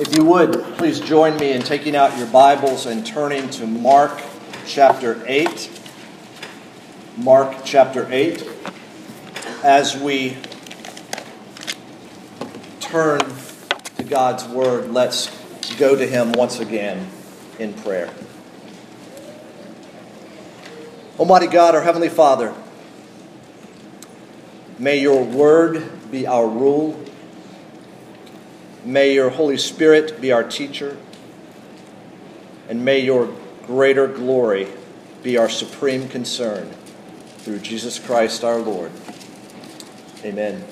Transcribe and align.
If 0.00 0.14
you 0.14 0.24
would, 0.26 0.52
please 0.76 1.00
join 1.00 1.36
me 1.38 1.50
in 1.50 1.62
taking 1.62 1.96
out 1.96 2.16
your 2.16 2.28
Bibles 2.28 2.86
and 2.86 3.04
turning 3.04 3.50
to 3.50 3.66
Mark 3.66 4.22
chapter 4.64 5.20
8. 5.26 5.68
Mark 7.16 7.56
chapter 7.64 8.06
8. 8.08 8.46
As 9.64 9.96
we 9.96 10.36
turn 12.78 13.18
to 13.96 14.04
God's 14.04 14.44
Word, 14.44 14.92
let's 14.92 15.36
go 15.78 15.96
to 15.96 16.06
Him 16.06 16.30
once 16.30 16.60
again 16.60 17.08
in 17.58 17.74
prayer. 17.74 18.14
Almighty 21.18 21.48
God, 21.48 21.74
our 21.74 21.82
Heavenly 21.82 22.08
Father, 22.08 22.54
may 24.78 25.00
your 25.00 25.24
Word 25.24 25.90
be 26.12 26.24
our 26.24 26.46
rule 26.46 27.04
May 28.88 29.12
your 29.12 29.28
Holy 29.28 29.58
Spirit 29.58 30.18
be 30.18 30.32
our 30.32 30.42
teacher, 30.42 30.96
and 32.70 32.86
may 32.86 33.00
your 33.00 33.30
greater 33.66 34.06
glory 34.06 34.66
be 35.22 35.36
our 35.36 35.50
supreme 35.50 36.08
concern 36.08 36.70
through 37.36 37.58
Jesus 37.58 37.98
Christ 37.98 38.44
our 38.44 38.56
Lord. 38.56 38.90
Amen. 40.24 40.64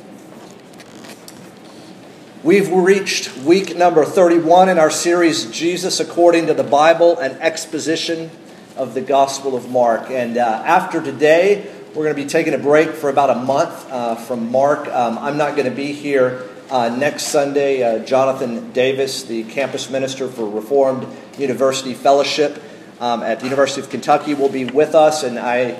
We've 2.42 2.72
reached 2.72 3.36
week 3.36 3.76
number 3.76 4.02
31 4.02 4.70
in 4.70 4.78
our 4.78 4.90
series, 4.90 5.50
Jesus 5.50 6.00
According 6.00 6.46
to 6.46 6.54
the 6.54 6.64
Bible, 6.64 7.18
an 7.18 7.32
exposition 7.32 8.30
of 8.78 8.94
the 8.94 9.02
Gospel 9.02 9.54
of 9.54 9.70
Mark. 9.70 10.10
And 10.10 10.38
uh, 10.38 10.62
after 10.64 11.02
today, 11.02 11.70
we're 11.88 12.04
going 12.04 12.16
to 12.16 12.22
be 12.22 12.26
taking 12.26 12.54
a 12.54 12.58
break 12.58 12.92
for 12.92 13.10
about 13.10 13.28
a 13.28 13.34
month 13.34 13.92
uh, 13.92 14.14
from 14.14 14.50
Mark. 14.50 14.88
Um, 14.88 15.18
I'm 15.18 15.36
not 15.36 15.54
going 15.54 15.68
to 15.68 15.76
be 15.76 15.92
here 15.92 16.48
uh, 16.70 16.88
next 16.88 17.24
Sunday, 17.24 17.82
uh, 17.82 18.04
Jonathan 18.04 18.72
Davis, 18.72 19.22
the 19.22 19.44
campus 19.44 19.88
minister 19.88 20.28
for 20.28 20.48
Reformed 20.48 21.06
University 21.38 21.94
Fellowship 21.94 22.60
um, 22.98 23.22
at 23.22 23.38
the 23.38 23.44
University 23.44 23.80
of 23.80 23.88
Kentucky, 23.88 24.34
will 24.34 24.48
be 24.48 24.64
with 24.64 24.94
us, 24.94 25.22
and 25.22 25.38
I, 25.38 25.72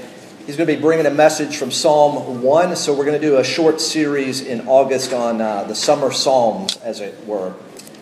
he's 0.46 0.56
going 0.56 0.68
to 0.68 0.74
be 0.76 0.80
bringing 0.80 1.06
a 1.06 1.10
message 1.10 1.56
from 1.56 1.72
Psalm 1.72 2.42
1. 2.42 2.76
So 2.76 2.94
we're 2.94 3.04
going 3.04 3.20
to 3.20 3.26
do 3.26 3.38
a 3.38 3.44
short 3.44 3.80
series 3.80 4.40
in 4.40 4.68
August 4.68 5.12
on 5.12 5.40
uh, 5.40 5.64
the 5.64 5.74
summer 5.74 6.12
Psalms, 6.12 6.76
as 6.78 7.00
it 7.00 7.26
were. 7.26 7.54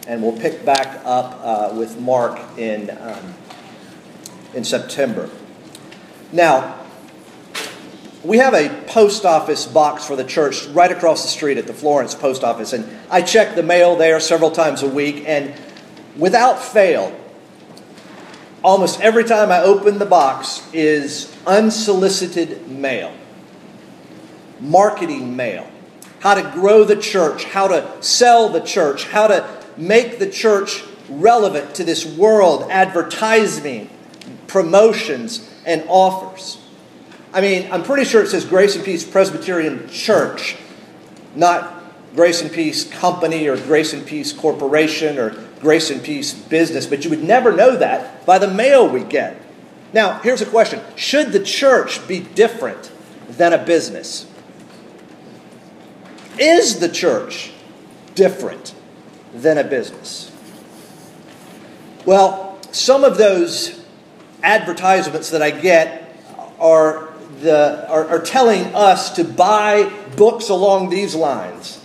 And 0.07 0.23
we'll 0.23 0.39
pick 0.39 0.65
back 0.67 1.01
up 1.07 1.41
uh, 1.43 1.75
with 1.75 1.99
Mark 1.99 2.39
in, 2.59 2.91
um, 2.91 3.35
in 4.53 4.63
September. 4.63 5.31
Now, 6.33 6.84
we 8.25 8.39
have 8.39 8.55
a 8.55 8.71
post 8.87 9.27
office 9.27 9.67
box 9.67 10.07
for 10.07 10.17
the 10.17 10.25
church 10.25 10.67
right 10.69 10.91
across 10.91 11.23
the 11.23 11.29
street 11.29 11.59
at 11.59 11.67
the 11.67 11.75
Florence 11.75 12.15
post 12.15 12.43
office, 12.43 12.73
and 12.73 12.89
I 13.11 13.21
check 13.21 13.55
the 13.55 13.63
mail 13.63 13.97
there 13.97 14.19
several 14.19 14.51
times 14.51 14.83
a 14.83 14.89
week, 14.89 15.25
and 15.27 15.55
without 16.17 16.63
fail, 16.63 17.15
almost 18.63 19.01
every 19.03 19.25
time 19.25 19.53
I 19.53 19.61
open 19.61 19.99
the 19.99 20.07
box 20.07 20.67
is 20.73 21.31
unsolicited 21.47 22.67
mail, 22.67 23.15
marketing 24.59 25.37
mail, 25.37 25.71
how 26.21 26.35
to 26.35 26.51
grow 26.55 26.85
the 26.85 26.97
church, 26.97 27.45
how 27.45 27.69
to 27.69 28.03
sell 28.03 28.49
the 28.49 28.61
church, 28.61 29.05
how 29.05 29.27
to 29.27 29.47
make 29.77 30.19
the 30.19 30.31
church 30.31 30.83
relevant 31.11 31.75
to 31.75 31.85
this 31.85 32.07
world, 32.07 32.71
advertising, 32.71 33.91
promotions, 34.47 35.51
and 35.67 35.85
offers. 35.89 36.64
I 37.35 37.41
mean, 37.41 37.69
I'm 37.73 37.83
pretty 37.83 38.05
sure 38.05 38.23
it 38.23 38.29
says 38.29 38.45
Grace 38.45 38.77
and 38.77 38.85
Peace 38.85 39.05
Presbyterian 39.05 39.89
Church, 39.89 40.57
not 41.35 41.83
Grace 42.15 42.41
and 42.41 42.53
Peace 42.53 42.85
Company 42.85 43.49
or 43.49 43.57
Grace 43.57 43.93
and 43.93 44.07
Peace 44.07 44.33
Corporation 44.33 45.19
or 45.19 45.31
Grace 45.59 45.91
and 45.91 46.01
Peace 46.01 46.33
Business, 46.33 46.87
but 46.87 47.03
you 47.03 47.11
would 47.11 47.25
never 47.25 47.51
know 47.51 47.77
that 47.77 48.25
by 48.25 48.39
the 48.39 48.47
mail 48.47 48.89
we 48.89 49.03
get. 49.03 49.37
Now, 49.93 50.21
here's 50.21 50.43
a 50.43 50.47
question 50.47 50.81
Should 50.95 51.33
the 51.33 51.43
church 51.43 52.07
be 52.07 52.21
different 52.21 52.93
than 53.29 53.53
a 53.53 53.59
business? 53.59 54.27
Is 56.39 56.79
the 56.79 56.89
church 56.89 57.51
different 58.15 58.77
than 59.35 59.59
a 59.59 59.65
business? 59.65 60.31
Well, 62.07 62.61
some 62.71 63.03
of 63.03 63.19
those 63.19 63.85
advertisements 64.45 65.31
that 65.31 65.43
I 65.43 65.51
get 65.51 66.17
are 66.61 67.14
the, 67.45 67.89
are, 67.89 68.09
are 68.09 68.23
telling 68.23 68.75
us 68.75 69.15
to 69.17 69.25
buy 69.25 69.93
books 70.17 70.49
along 70.49 70.89
these 70.89 71.15
lines. 71.15 71.81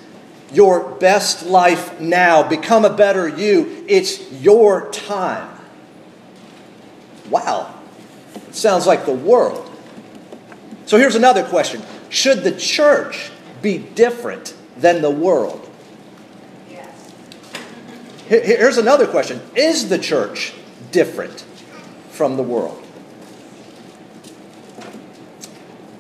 Your 0.52 0.96
best 0.96 1.46
life 1.46 2.00
now, 2.00 2.48
become 2.48 2.86
a 2.86 2.90
better 2.90 3.28
you. 3.28 3.86
It's 3.88 4.32
your 4.32 4.90
time. 4.92 5.48
Wow. 7.30 7.76
It 8.48 8.56
sounds 8.56 8.88
like 8.88 9.06
the 9.06 9.14
world. 9.14 9.70
So 10.86 10.98
here's 10.98 11.16
another 11.16 11.44
question 11.44 11.84
Should 12.10 12.44
the 12.44 12.54
church 12.54 13.30
be 13.62 13.78
different 13.78 14.56
than 14.78 15.04
the 15.04 15.12
world? 15.12 15.70
Yes. 16.70 17.12
Here's 18.28 18.78
another 18.78 19.06
question 19.06 19.42
Is 19.56 19.90
the 19.90 20.00
church 20.00 20.54
different 20.92 21.42
from 22.10 22.38
the 22.38 22.44
world? 22.44 22.84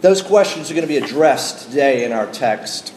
Those 0.01 0.21
questions 0.21 0.71
are 0.71 0.73
going 0.73 0.87
to 0.87 0.87
be 0.87 0.97
addressed 0.97 1.67
today 1.67 2.05
in 2.05 2.13
our 2.13 2.25
text. 2.31 2.89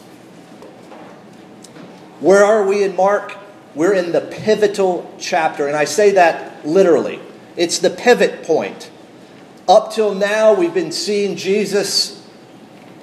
Where 2.21 2.45
are 2.45 2.65
we 2.65 2.83
in 2.83 2.95
Mark? 2.95 3.37
We're 3.75 3.93
in 3.93 4.13
the 4.13 4.21
pivotal 4.21 5.13
chapter, 5.19 5.67
and 5.67 5.75
I 5.75 5.83
say 5.83 6.11
that 6.11 6.65
literally. 6.65 7.19
It's 7.57 7.79
the 7.79 7.89
pivot 7.89 8.43
point. 8.43 8.89
Up 9.67 9.91
till 9.91 10.15
now, 10.15 10.53
we've 10.53 10.73
been 10.73 10.93
seeing 10.93 11.35
Jesus 11.35 12.25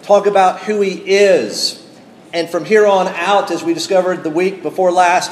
talk 0.03 0.27
about 0.27 0.61
who 0.61 0.81
he 0.81 1.03
is. 1.07 1.87
And 2.33 2.49
from 2.49 2.65
here 2.65 2.87
on 2.87 3.07
out, 3.09 3.51
as 3.51 3.63
we 3.63 3.75
discovered 3.75 4.23
the 4.23 4.31
week 4.31 4.63
before 4.63 4.91
last, 4.93 5.31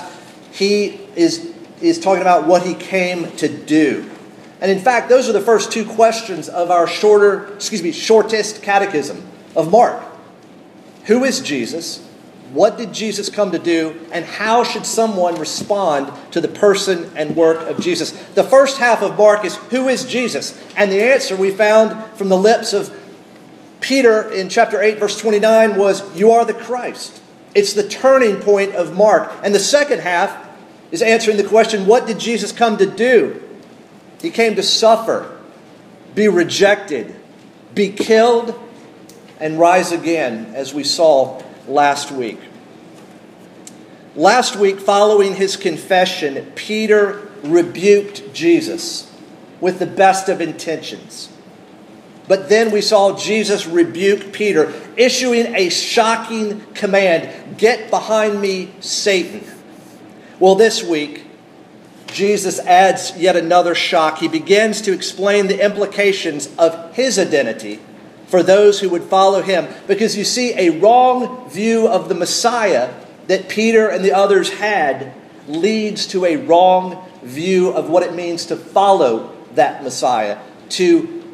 he 0.52 1.00
is, 1.16 1.54
is 1.80 1.98
talking 1.98 2.20
about 2.20 2.46
what 2.46 2.64
he 2.64 2.74
came 2.74 3.30
to 3.36 3.48
do. 3.48 4.10
And 4.60 4.70
in 4.70 4.78
fact, 4.78 5.08
those 5.08 5.28
are 5.28 5.32
the 5.32 5.40
first 5.40 5.70
two 5.70 5.84
questions 5.84 6.48
of 6.48 6.70
our 6.70 6.86
shorter, 6.86 7.52
excuse 7.54 7.82
me, 7.82 7.92
shortest 7.92 8.62
catechism 8.62 9.24
of 9.54 9.70
Mark. 9.70 10.02
Who 11.04 11.24
is 11.24 11.40
Jesus? 11.40 12.04
What 12.52 12.78
did 12.78 12.92
Jesus 12.92 13.28
come 13.28 13.52
to 13.52 13.58
do? 13.58 14.00
And 14.10 14.24
how 14.24 14.64
should 14.64 14.86
someone 14.86 15.38
respond 15.38 16.12
to 16.32 16.40
the 16.40 16.48
person 16.48 17.10
and 17.14 17.36
work 17.36 17.68
of 17.68 17.80
Jesus? 17.80 18.12
The 18.34 18.44
first 18.44 18.78
half 18.78 19.02
of 19.02 19.18
Mark 19.18 19.44
is 19.44 19.56
Who 19.70 19.88
is 19.88 20.04
Jesus? 20.04 20.58
And 20.76 20.90
the 20.90 21.02
answer 21.02 21.36
we 21.36 21.50
found 21.50 22.16
from 22.16 22.28
the 22.28 22.38
lips 22.38 22.72
of 22.72 22.94
Peter 23.80 24.28
in 24.30 24.48
chapter 24.48 24.82
8, 24.82 24.98
verse 24.98 25.18
29 25.20 25.76
was 25.76 26.16
You 26.16 26.32
are 26.32 26.44
the 26.44 26.54
Christ. 26.54 27.20
It's 27.54 27.74
the 27.74 27.86
turning 27.86 28.36
point 28.36 28.74
of 28.74 28.96
Mark. 28.96 29.32
And 29.42 29.54
the 29.54 29.60
second 29.60 30.00
half 30.00 30.48
is 30.90 31.02
answering 31.02 31.36
the 31.36 31.44
question 31.44 31.86
What 31.86 32.06
did 32.06 32.18
Jesus 32.18 32.50
come 32.50 32.76
to 32.78 32.86
do? 32.86 33.42
He 34.20 34.30
came 34.30 34.56
to 34.56 34.62
suffer, 34.62 35.38
be 36.14 36.28
rejected, 36.28 37.14
be 37.74 37.90
killed, 37.90 38.58
and 39.40 39.58
rise 39.58 39.92
again, 39.92 40.52
as 40.54 40.74
we 40.74 40.84
saw 40.84 41.42
last 41.66 42.10
week. 42.10 42.40
Last 44.16 44.56
week, 44.56 44.80
following 44.80 45.36
his 45.36 45.56
confession, 45.56 46.52
Peter 46.56 47.28
rebuked 47.44 48.34
Jesus 48.34 49.12
with 49.60 49.78
the 49.78 49.86
best 49.86 50.28
of 50.28 50.40
intentions. 50.40 51.28
But 52.26 52.48
then 52.48 52.70
we 52.70 52.82
saw 52.82 53.16
Jesus 53.16 53.66
rebuke 53.66 54.32
Peter, 54.32 54.72
issuing 54.96 55.54
a 55.54 55.70
shocking 55.70 56.60
command 56.74 57.58
Get 57.58 57.90
behind 57.90 58.40
me, 58.40 58.70
Satan. 58.80 59.42
Well, 60.38 60.54
this 60.54 60.82
week, 60.82 61.24
Jesus 62.08 62.58
adds 62.60 63.16
yet 63.16 63.36
another 63.36 63.74
shock. 63.74 64.18
He 64.18 64.28
begins 64.28 64.82
to 64.82 64.92
explain 64.92 65.46
the 65.46 65.64
implications 65.64 66.48
of 66.56 66.94
his 66.94 67.18
identity 67.18 67.80
for 68.26 68.42
those 68.42 68.80
who 68.80 68.88
would 68.90 69.04
follow 69.04 69.42
him. 69.42 69.68
Because 69.86 70.16
you 70.16 70.24
see, 70.24 70.52
a 70.54 70.78
wrong 70.80 71.48
view 71.50 71.88
of 71.88 72.08
the 72.08 72.14
Messiah 72.14 72.92
that 73.26 73.48
Peter 73.48 73.88
and 73.88 74.04
the 74.04 74.12
others 74.12 74.50
had 74.50 75.12
leads 75.46 76.06
to 76.08 76.24
a 76.24 76.36
wrong 76.36 77.06
view 77.22 77.70
of 77.70 77.88
what 77.88 78.02
it 78.02 78.14
means 78.14 78.46
to 78.46 78.56
follow 78.56 79.34
that 79.54 79.82
Messiah, 79.82 80.38
to 80.70 81.24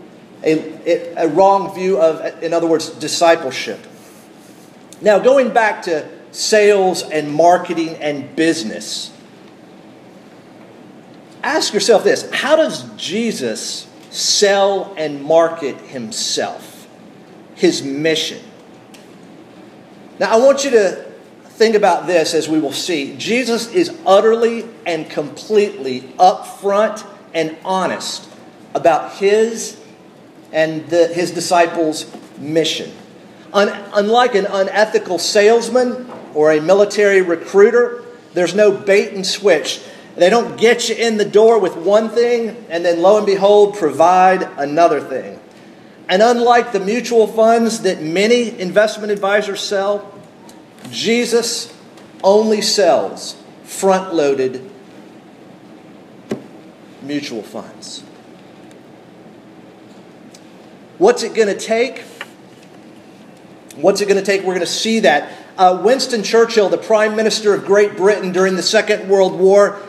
a, 0.42 1.14
a 1.16 1.28
wrong 1.28 1.74
view 1.74 1.98
of, 1.98 2.42
in 2.42 2.52
other 2.52 2.66
words, 2.66 2.90
discipleship. 2.90 3.80
Now, 5.00 5.18
going 5.18 5.52
back 5.52 5.82
to 5.82 6.08
sales 6.30 7.02
and 7.02 7.32
marketing 7.32 7.90
and 7.96 8.34
business 8.36 9.13
ask 11.44 11.72
yourself 11.74 12.04
this 12.04 12.30
how 12.32 12.56
does 12.56 12.84
Jesus 12.96 13.88
sell 14.10 14.94
and 14.96 15.22
market 15.22 15.76
himself, 15.80 16.88
his 17.54 17.82
mission? 17.82 18.42
Now, 20.18 20.32
I 20.32 20.36
want 20.38 20.64
you 20.64 20.70
to 20.70 21.04
think 21.46 21.74
about 21.74 22.06
this 22.06 22.34
as 22.34 22.48
we 22.48 22.60
will 22.60 22.72
see. 22.72 23.16
Jesus 23.16 23.72
is 23.72 23.96
utterly 24.06 24.68
and 24.86 25.08
completely 25.08 26.02
upfront 26.18 27.06
and 27.32 27.56
honest 27.64 28.28
about 28.74 29.12
his 29.14 29.80
and 30.52 30.86
the, 30.88 31.08
his 31.08 31.32
disciples' 31.32 32.06
mission. 32.38 32.92
Un, 33.52 33.68
unlike 33.94 34.34
an 34.34 34.46
unethical 34.46 35.18
salesman 35.18 36.10
or 36.32 36.52
a 36.52 36.60
military 36.60 37.22
recruiter, 37.22 38.02
there's 38.34 38.54
no 38.54 38.70
bait 38.72 39.12
and 39.12 39.26
switch. 39.26 39.80
They 40.16 40.30
don't 40.30 40.56
get 40.56 40.88
you 40.88 40.94
in 40.94 41.16
the 41.16 41.24
door 41.24 41.58
with 41.58 41.76
one 41.76 42.08
thing 42.08 42.64
and 42.68 42.84
then 42.84 43.02
lo 43.02 43.16
and 43.16 43.26
behold 43.26 43.76
provide 43.76 44.42
another 44.56 45.00
thing. 45.00 45.40
And 46.08 46.22
unlike 46.22 46.72
the 46.72 46.80
mutual 46.80 47.26
funds 47.26 47.82
that 47.82 48.02
many 48.02 48.58
investment 48.60 49.10
advisors 49.10 49.60
sell, 49.60 50.12
Jesus 50.90 51.74
only 52.22 52.60
sells 52.60 53.36
front 53.64 54.14
loaded 54.14 54.70
mutual 57.02 57.42
funds. 57.42 58.02
What's 60.98 61.22
it 61.22 61.34
going 61.34 61.48
to 61.48 61.58
take? 61.58 62.02
What's 63.76 64.00
it 64.00 64.06
going 64.06 64.22
to 64.22 64.24
take? 64.24 64.42
We're 64.42 64.54
going 64.54 64.60
to 64.60 64.66
see 64.66 65.00
that. 65.00 65.32
Uh, 65.58 65.80
Winston 65.84 66.22
Churchill, 66.22 66.68
the 66.68 66.78
Prime 66.78 67.16
Minister 67.16 67.54
of 67.54 67.64
Great 67.64 67.96
Britain 67.96 68.32
during 68.32 68.56
the 68.56 68.62
Second 68.62 69.08
World 69.08 69.38
War, 69.38 69.80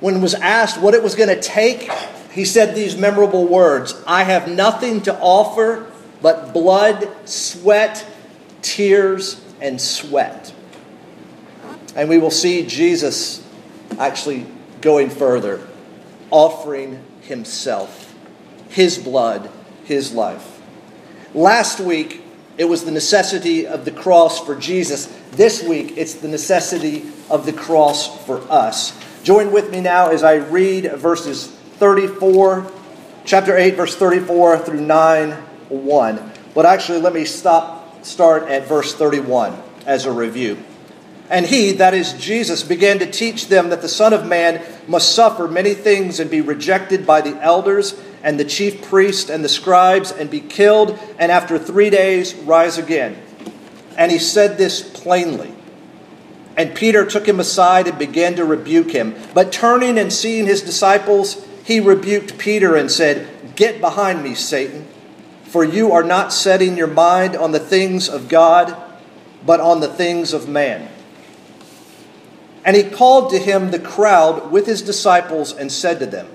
when 0.00 0.20
was 0.20 0.34
asked 0.34 0.80
what 0.80 0.94
it 0.94 1.02
was 1.02 1.14
going 1.14 1.28
to 1.28 1.40
take, 1.40 1.90
he 2.32 2.44
said 2.44 2.74
these 2.74 2.96
memorable 2.96 3.46
words 3.46 4.02
I 4.06 4.24
have 4.24 4.48
nothing 4.48 5.02
to 5.02 5.18
offer 5.18 5.90
but 6.22 6.52
blood, 6.52 7.08
sweat, 7.24 8.06
tears, 8.62 9.40
and 9.60 9.80
sweat. 9.80 10.52
And 11.96 12.08
we 12.08 12.18
will 12.18 12.30
see 12.30 12.66
Jesus 12.66 13.46
actually 13.98 14.46
going 14.80 15.10
further, 15.10 15.66
offering 16.30 17.02
himself, 17.22 18.14
his 18.68 18.98
blood, 18.98 19.50
his 19.84 20.12
life. 20.12 20.60
Last 21.34 21.80
week, 21.80 22.22
it 22.58 22.64
was 22.64 22.84
the 22.84 22.90
necessity 22.90 23.66
of 23.66 23.84
the 23.84 23.90
cross 23.90 24.44
for 24.44 24.54
Jesus. 24.54 25.06
This 25.32 25.62
week, 25.62 25.94
it's 25.96 26.14
the 26.14 26.28
necessity 26.28 27.04
of 27.30 27.46
the 27.46 27.52
cross 27.52 28.24
for 28.26 28.40
us. 28.50 28.92
Join 29.22 29.52
with 29.52 29.70
me 29.70 29.82
now 29.82 30.08
as 30.08 30.22
I 30.22 30.36
read 30.36 30.90
verses 30.94 31.46
34, 31.46 32.70
chapter 33.26 33.54
8, 33.54 33.74
verse 33.74 33.94
34 33.94 34.58
through 34.60 34.80
9, 34.80 35.32
1. 35.32 36.32
But 36.54 36.64
actually, 36.64 37.00
let 37.00 37.12
me 37.12 37.26
stop, 37.26 38.02
start 38.04 38.44
at 38.44 38.66
verse 38.66 38.94
31 38.94 39.60
as 39.84 40.06
a 40.06 40.12
review. 40.12 40.56
And 41.28 41.44
he, 41.44 41.72
that 41.72 41.92
is 41.92 42.14
Jesus, 42.14 42.62
began 42.62 42.98
to 43.00 43.10
teach 43.10 43.48
them 43.48 43.68
that 43.68 43.82
the 43.82 43.88
Son 43.88 44.14
of 44.14 44.26
Man 44.26 44.62
must 44.88 45.14
suffer 45.14 45.46
many 45.46 45.74
things 45.74 46.18
and 46.18 46.30
be 46.30 46.40
rejected 46.40 47.06
by 47.06 47.20
the 47.20 47.40
elders 47.42 48.00
and 48.22 48.40
the 48.40 48.44
chief 48.44 48.82
priests 48.82 49.28
and 49.28 49.44
the 49.44 49.48
scribes 49.50 50.12
and 50.12 50.30
be 50.30 50.40
killed, 50.40 50.98
and 51.18 51.30
after 51.30 51.58
three 51.58 51.90
days 51.90 52.34
rise 52.34 52.78
again. 52.78 53.20
And 53.98 54.10
he 54.10 54.18
said 54.18 54.56
this 54.56 54.82
plainly. 54.82 55.54
And 56.56 56.74
Peter 56.74 57.06
took 57.06 57.26
him 57.26 57.40
aside 57.40 57.86
and 57.86 57.98
began 57.98 58.34
to 58.36 58.44
rebuke 58.44 58.90
him. 58.90 59.14
But 59.34 59.52
turning 59.52 59.98
and 59.98 60.12
seeing 60.12 60.46
his 60.46 60.62
disciples, 60.62 61.46
he 61.64 61.80
rebuked 61.80 62.38
Peter 62.38 62.74
and 62.76 62.90
said, 62.90 63.28
Get 63.54 63.80
behind 63.80 64.22
me, 64.22 64.34
Satan, 64.34 64.88
for 65.44 65.64
you 65.64 65.92
are 65.92 66.02
not 66.02 66.32
setting 66.32 66.76
your 66.76 66.86
mind 66.86 67.36
on 67.36 67.52
the 67.52 67.60
things 67.60 68.08
of 68.08 68.28
God, 68.28 68.76
but 69.44 69.60
on 69.60 69.80
the 69.80 69.88
things 69.88 70.32
of 70.32 70.48
man. 70.48 70.88
And 72.64 72.76
he 72.76 72.82
called 72.82 73.30
to 73.30 73.38
him 73.38 73.70
the 73.70 73.78
crowd 73.78 74.50
with 74.50 74.66
his 74.66 74.82
disciples 74.82 75.52
and 75.52 75.72
said 75.72 75.98
to 76.00 76.06
them, 76.06 76.28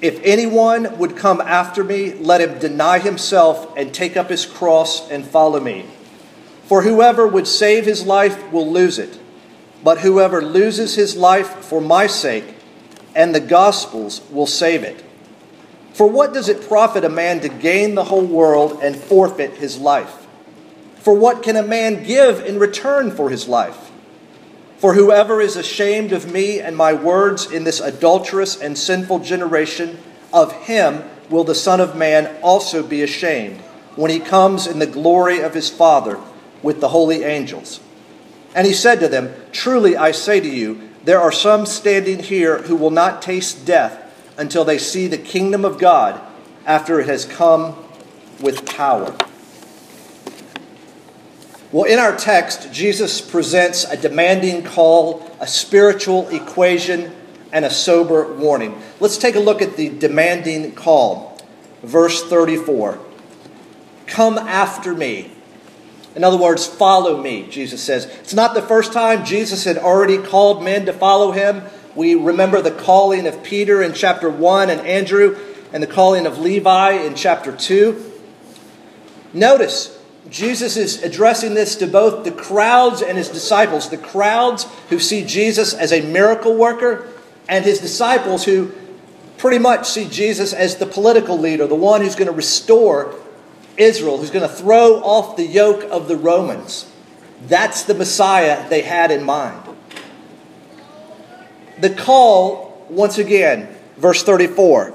If 0.00 0.20
anyone 0.22 0.98
would 0.98 1.16
come 1.16 1.40
after 1.40 1.82
me, 1.82 2.14
let 2.14 2.40
him 2.40 2.58
deny 2.58 2.98
himself 3.00 3.76
and 3.76 3.92
take 3.92 4.16
up 4.16 4.28
his 4.28 4.46
cross 4.46 5.10
and 5.10 5.26
follow 5.26 5.60
me. 5.60 5.86
For 6.66 6.82
whoever 6.82 7.26
would 7.26 7.46
save 7.46 7.84
his 7.84 8.06
life 8.06 8.50
will 8.50 8.70
lose 8.70 8.98
it, 8.98 9.18
but 9.82 9.98
whoever 9.98 10.42
loses 10.42 10.94
his 10.94 11.14
life 11.14 11.64
for 11.64 11.80
my 11.80 12.06
sake 12.06 12.44
and 13.14 13.34
the 13.34 13.40
gospel's 13.40 14.22
will 14.30 14.46
save 14.46 14.82
it. 14.82 15.04
For 15.92 16.08
what 16.08 16.32
does 16.32 16.48
it 16.48 16.66
profit 16.66 17.04
a 17.04 17.08
man 17.08 17.40
to 17.40 17.48
gain 17.48 17.94
the 17.94 18.04
whole 18.04 18.24
world 18.24 18.80
and 18.82 18.96
forfeit 18.96 19.54
his 19.58 19.78
life? 19.78 20.26
For 20.96 21.14
what 21.14 21.42
can 21.42 21.54
a 21.54 21.62
man 21.62 22.02
give 22.02 22.40
in 22.40 22.58
return 22.58 23.10
for 23.10 23.30
his 23.30 23.46
life? 23.46 23.92
For 24.78 24.94
whoever 24.94 25.40
is 25.40 25.56
ashamed 25.56 26.12
of 26.12 26.32
me 26.32 26.60
and 26.60 26.76
my 26.76 26.94
words 26.94 27.50
in 27.50 27.64
this 27.64 27.80
adulterous 27.80 28.60
and 28.60 28.76
sinful 28.76 29.20
generation, 29.20 29.98
of 30.32 30.52
him 30.64 31.04
will 31.30 31.44
the 31.44 31.54
Son 31.54 31.80
of 31.80 31.94
Man 31.94 32.34
also 32.42 32.82
be 32.82 33.02
ashamed 33.02 33.58
when 33.96 34.10
he 34.10 34.18
comes 34.18 34.66
in 34.66 34.80
the 34.80 34.86
glory 34.86 35.40
of 35.40 35.54
his 35.54 35.70
Father 35.70 36.18
with 36.64 36.80
the 36.80 36.88
holy 36.88 37.22
angels. 37.22 37.78
And 38.54 38.66
he 38.66 38.72
said 38.72 38.98
to 39.00 39.08
them, 39.08 39.34
Truly 39.52 39.96
I 39.96 40.10
say 40.10 40.40
to 40.40 40.48
you, 40.48 40.90
there 41.04 41.20
are 41.20 41.32
some 41.32 41.66
standing 41.66 42.20
here 42.20 42.62
who 42.62 42.74
will 42.74 42.90
not 42.90 43.22
taste 43.22 43.66
death 43.66 44.00
until 44.38 44.64
they 44.64 44.78
see 44.78 45.06
the 45.06 45.18
kingdom 45.18 45.64
of 45.64 45.78
God 45.78 46.20
after 46.66 46.98
it 46.98 47.06
has 47.06 47.24
come 47.24 47.76
with 48.40 48.64
power. 48.66 49.14
Well, 51.70 51.84
in 51.84 51.98
our 51.98 52.16
text, 52.16 52.72
Jesus 52.72 53.20
presents 53.20 53.84
a 53.84 53.96
demanding 53.96 54.62
call, 54.62 55.28
a 55.40 55.46
spiritual 55.46 56.28
equation, 56.28 57.12
and 57.52 57.64
a 57.64 57.70
sober 57.70 58.32
warning. 58.34 58.80
Let's 59.00 59.18
take 59.18 59.34
a 59.34 59.40
look 59.40 59.60
at 59.60 59.76
the 59.76 59.88
demanding 59.88 60.72
call. 60.74 61.38
Verse 61.82 62.22
34 62.22 62.98
Come 64.06 64.38
after 64.38 64.94
me. 64.94 65.33
In 66.14 66.22
other 66.22 66.36
words, 66.36 66.66
follow 66.66 67.20
me, 67.20 67.46
Jesus 67.48 67.82
says. 67.82 68.06
It's 68.06 68.34
not 68.34 68.54
the 68.54 68.62
first 68.62 68.92
time 68.92 69.24
Jesus 69.24 69.64
had 69.64 69.78
already 69.78 70.18
called 70.18 70.62
men 70.62 70.86
to 70.86 70.92
follow 70.92 71.32
him. 71.32 71.62
We 71.96 72.14
remember 72.14 72.62
the 72.62 72.70
calling 72.70 73.26
of 73.26 73.42
Peter 73.42 73.82
in 73.82 73.94
chapter 73.94 74.30
1 74.30 74.70
and 74.70 74.80
Andrew 74.82 75.36
and 75.72 75.82
the 75.82 75.88
calling 75.88 76.26
of 76.26 76.38
Levi 76.38 76.92
in 76.92 77.14
chapter 77.14 77.50
2. 77.50 78.12
Notice, 79.32 79.98
Jesus 80.30 80.76
is 80.76 81.02
addressing 81.02 81.54
this 81.54 81.76
to 81.76 81.86
both 81.86 82.24
the 82.24 82.30
crowds 82.30 83.02
and 83.02 83.18
his 83.18 83.28
disciples. 83.28 83.90
The 83.90 83.98
crowds 83.98 84.66
who 84.88 84.98
see 85.00 85.24
Jesus 85.24 85.74
as 85.74 85.92
a 85.92 86.00
miracle 86.00 86.56
worker, 86.56 87.08
and 87.48 87.64
his 87.64 87.78
disciples 87.78 88.44
who 88.44 88.72
pretty 89.36 89.58
much 89.58 89.88
see 89.88 90.08
Jesus 90.08 90.52
as 90.52 90.76
the 90.76 90.86
political 90.86 91.38
leader, 91.38 91.66
the 91.66 91.74
one 91.74 92.00
who's 92.00 92.14
going 92.14 92.26
to 92.26 92.32
restore 92.32 93.14
Israel, 93.76 94.18
who's 94.18 94.30
going 94.30 94.48
to 94.48 94.54
throw 94.54 94.96
off 95.00 95.36
the 95.36 95.46
yoke 95.46 95.84
of 95.84 96.08
the 96.08 96.16
Romans. 96.16 96.90
That's 97.46 97.82
the 97.84 97.94
Messiah 97.94 98.68
they 98.68 98.82
had 98.82 99.10
in 99.10 99.24
mind. 99.24 99.60
The 101.80 101.90
call, 101.90 102.86
once 102.88 103.18
again, 103.18 103.68
verse 103.96 104.22
34 104.22 104.94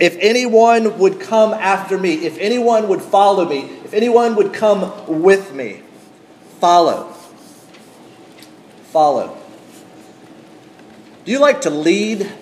if 0.00 0.16
anyone 0.20 0.98
would 0.98 1.20
come 1.20 1.52
after 1.52 1.98
me, 1.98 2.26
if 2.26 2.38
anyone 2.38 2.88
would 2.88 3.02
follow 3.02 3.48
me, 3.48 3.60
if 3.84 3.92
anyone 3.94 4.34
would 4.36 4.52
come 4.52 5.20
with 5.22 5.52
me, 5.52 5.82
follow. 6.58 7.12
Follow. 8.90 9.36
Do 11.24 11.30
you 11.30 11.38
like 11.38 11.60
to 11.62 11.70
lead 11.70 12.32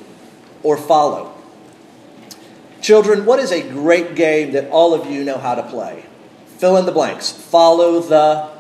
or 0.63 0.77
follow? 0.77 1.30
Children, 2.81 3.27
what 3.27 3.39
is 3.39 3.53
a 3.53 3.63
great 3.69 4.15
game 4.15 4.53
that 4.53 4.71
all 4.71 4.95
of 4.95 5.11
you 5.11 5.25
know 5.25 5.39
how 5.39 5.55
to 5.55 5.63
play? 5.63 6.05
Fill 6.59 6.77
in 6.77 6.87
the 6.87 6.93
blanks. 6.93 7.31
Follow 7.31 8.01
the 8.01 8.51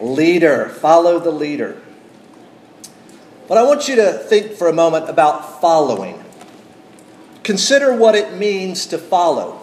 leader. 0.00 0.68
Follow 0.68 1.18
the 1.18 1.30
leader. 1.30 1.80
But 3.48 3.58
I 3.58 3.62
want 3.64 3.88
you 3.88 3.96
to 3.96 4.12
think 4.12 4.52
for 4.52 4.68
a 4.68 4.72
moment 4.72 5.08
about 5.08 5.60
following. 5.60 6.22
Consider 7.42 7.94
what 7.94 8.14
it 8.14 8.34
means 8.34 8.86
to 8.86 8.98
follow. 8.98 9.56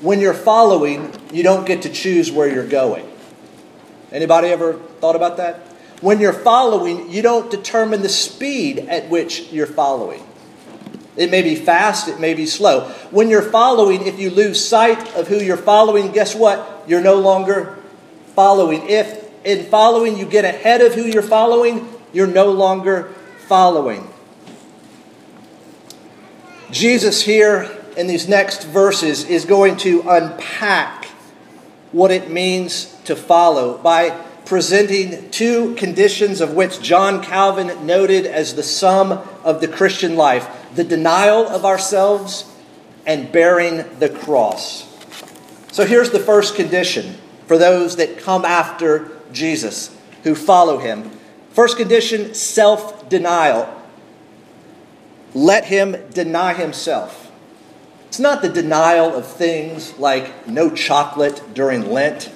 When 0.00 0.20
you're 0.20 0.34
following, 0.34 1.14
you 1.32 1.42
don't 1.42 1.66
get 1.66 1.82
to 1.82 1.88
choose 1.88 2.30
where 2.30 2.52
you're 2.52 2.68
going. 2.68 3.08
Anybody 4.12 4.48
ever 4.48 4.74
thought 5.00 5.16
about 5.16 5.36
that? 5.38 5.56
When 6.00 6.20
you're 6.20 6.32
following, 6.32 7.10
you 7.10 7.22
don't 7.22 7.50
determine 7.50 8.02
the 8.02 8.08
speed 8.08 8.80
at 8.80 9.08
which 9.08 9.52
you're 9.52 9.66
following. 9.66 10.26
It 11.16 11.30
may 11.30 11.42
be 11.42 11.54
fast, 11.54 12.08
it 12.08 12.20
may 12.20 12.34
be 12.34 12.46
slow. 12.46 12.88
When 13.10 13.30
you're 13.30 13.42
following, 13.42 14.06
if 14.06 14.18
you 14.18 14.30
lose 14.30 14.66
sight 14.66 15.16
of 15.16 15.28
who 15.28 15.38
you're 15.38 15.56
following, 15.56 16.12
guess 16.12 16.34
what? 16.34 16.84
You're 16.86 17.00
no 17.00 17.18
longer 17.18 17.78
following. 18.34 18.88
If 18.88 19.24
in 19.44 19.64
following 19.66 20.18
you 20.18 20.26
get 20.26 20.44
ahead 20.44 20.82
of 20.82 20.94
who 20.94 21.02
you're 21.02 21.22
following, 21.22 21.88
you're 22.12 22.26
no 22.26 22.50
longer 22.50 23.14
following. 23.46 24.08
Jesus, 26.70 27.22
here 27.22 27.70
in 27.96 28.08
these 28.08 28.28
next 28.28 28.64
verses, 28.64 29.24
is 29.24 29.44
going 29.44 29.76
to 29.78 30.02
unpack 30.08 31.06
what 31.92 32.10
it 32.10 32.30
means 32.30 32.94
to 33.04 33.16
follow 33.16 33.78
by 33.78 34.10
presenting 34.44 35.30
two 35.30 35.74
conditions 35.74 36.40
of 36.40 36.54
which 36.54 36.80
John 36.80 37.22
Calvin 37.22 37.86
noted 37.86 38.26
as 38.26 38.54
the 38.54 38.62
sum 38.62 39.12
of 39.44 39.60
the 39.60 39.68
Christian 39.68 40.16
life 40.16 40.48
the 40.76 40.84
denial 40.84 41.46
of 41.48 41.64
ourselves 41.64 42.44
and 43.06 43.30
bearing 43.32 43.84
the 43.98 44.08
cross. 44.08 44.84
So 45.72 45.84
here's 45.84 46.10
the 46.10 46.18
first 46.20 46.54
condition 46.54 47.16
for 47.46 47.58
those 47.58 47.96
that 47.96 48.18
come 48.18 48.44
after 48.44 49.10
Jesus, 49.32 49.96
who 50.22 50.34
follow 50.34 50.78
him. 50.78 51.10
First 51.50 51.76
condition 51.76 52.34
self 52.34 53.08
denial. 53.08 53.72
Let 55.34 55.66
him 55.66 55.96
deny 56.12 56.54
himself. 56.54 57.30
It's 58.08 58.18
not 58.18 58.42
the 58.42 58.48
denial 58.48 59.14
of 59.14 59.26
things 59.26 59.98
like 59.98 60.46
no 60.46 60.70
chocolate 60.70 61.42
during 61.54 61.90
Lent 61.90 62.30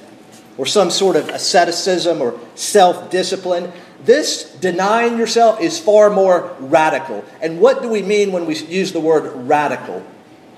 or 0.59 0.67
some 0.67 0.91
sort 0.91 1.17
of 1.17 1.29
asceticism 1.31 2.21
or 2.21 2.39
self 2.55 3.11
discipline. 3.11 3.73
This 4.04 4.45
denying 4.61 5.19
yourself 5.19 5.61
is 5.61 5.78
far 5.78 6.11
more 6.11 6.57
radical. 6.59 7.25
And 7.42 7.61
what 7.61 7.83
do 7.83 7.88
we 7.88 8.02
mean 8.02 8.33
when 8.33 8.47
we 8.47 8.57
use 8.57 8.92
the 8.92 9.00
word 9.00 9.30
radical? 9.47 10.04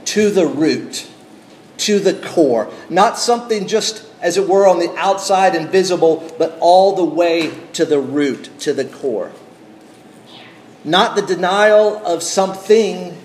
To 0.06 0.30
the 0.30 0.46
root, 0.46 1.08
to 1.78 1.98
the 1.98 2.14
core. 2.14 2.72
Not 2.88 3.18
something 3.18 3.66
just, 3.66 4.06
as 4.20 4.36
it 4.36 4.48
were, 4.48 4.66
on 4.66 4.78
the 4.78 4.94
outside 4.96 5.54
and 5.54 5.68
visible, 5.68 6.32
but 6.38 6.56
all 6.60 6.94
the 6.94 7.04
way 7.04 7.52
to 7.72 7.84
the 7.84 8.00
root, 8.00 8.50
to 8.60 8.72
the 8.72 8.84
core. 8.84 9.32
Not 10.84 11.16
the 11.16 11.22
denial 11.22 12.04
of 12.04 12.22
something, 12.22 13.16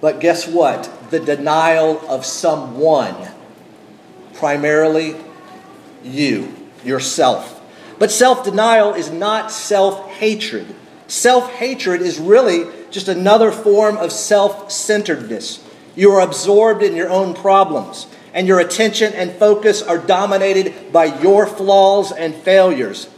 but 0.00 0.20
guess 0.20 0.46
what? 0.46 0.90
The 1.10 1.20
denial 1.20 2.00
of 2.08 2.24
someone. 2.24 3.28
Primarily 4.34 5.16
you, 6.02 6.54
yourself. 6.84 7.51
But 8.02 8.10
self 8.10 8.42
denial 8.42 8.94
is 8.94 9.12
not 9.12 9.52
self 9.52 10.10
hatred. 10.10 10.66
Self 11.06 11.52
hatred 11.52 12.02
is 12.02 12.18
really 12.18 12.66
just 12.90 13.06
another 13.06 13.52
form 13.52 13.96
of 13.96 14.10
self 14.10 14.72
centeredness. 14.72 15.64
You 15.94 16.10
are 16.10 16.20
absorbed 16.20 16.82
in 16.82 16.96
your 16.96 17.08
own 17.08 17.32
problems, 17.32 18.08
and 18.34 18.48
your 18.48 18.58
attention 18.58 19.12
and 19.12 19.30
focus 19.30 19.82
are 19.82 19.98
dominated 19.98 20.92
by 20.92 21.16
your 21.20 21.46
flaws 21.46 22.10
and 22.10 22.34
failures. 22.34 23.08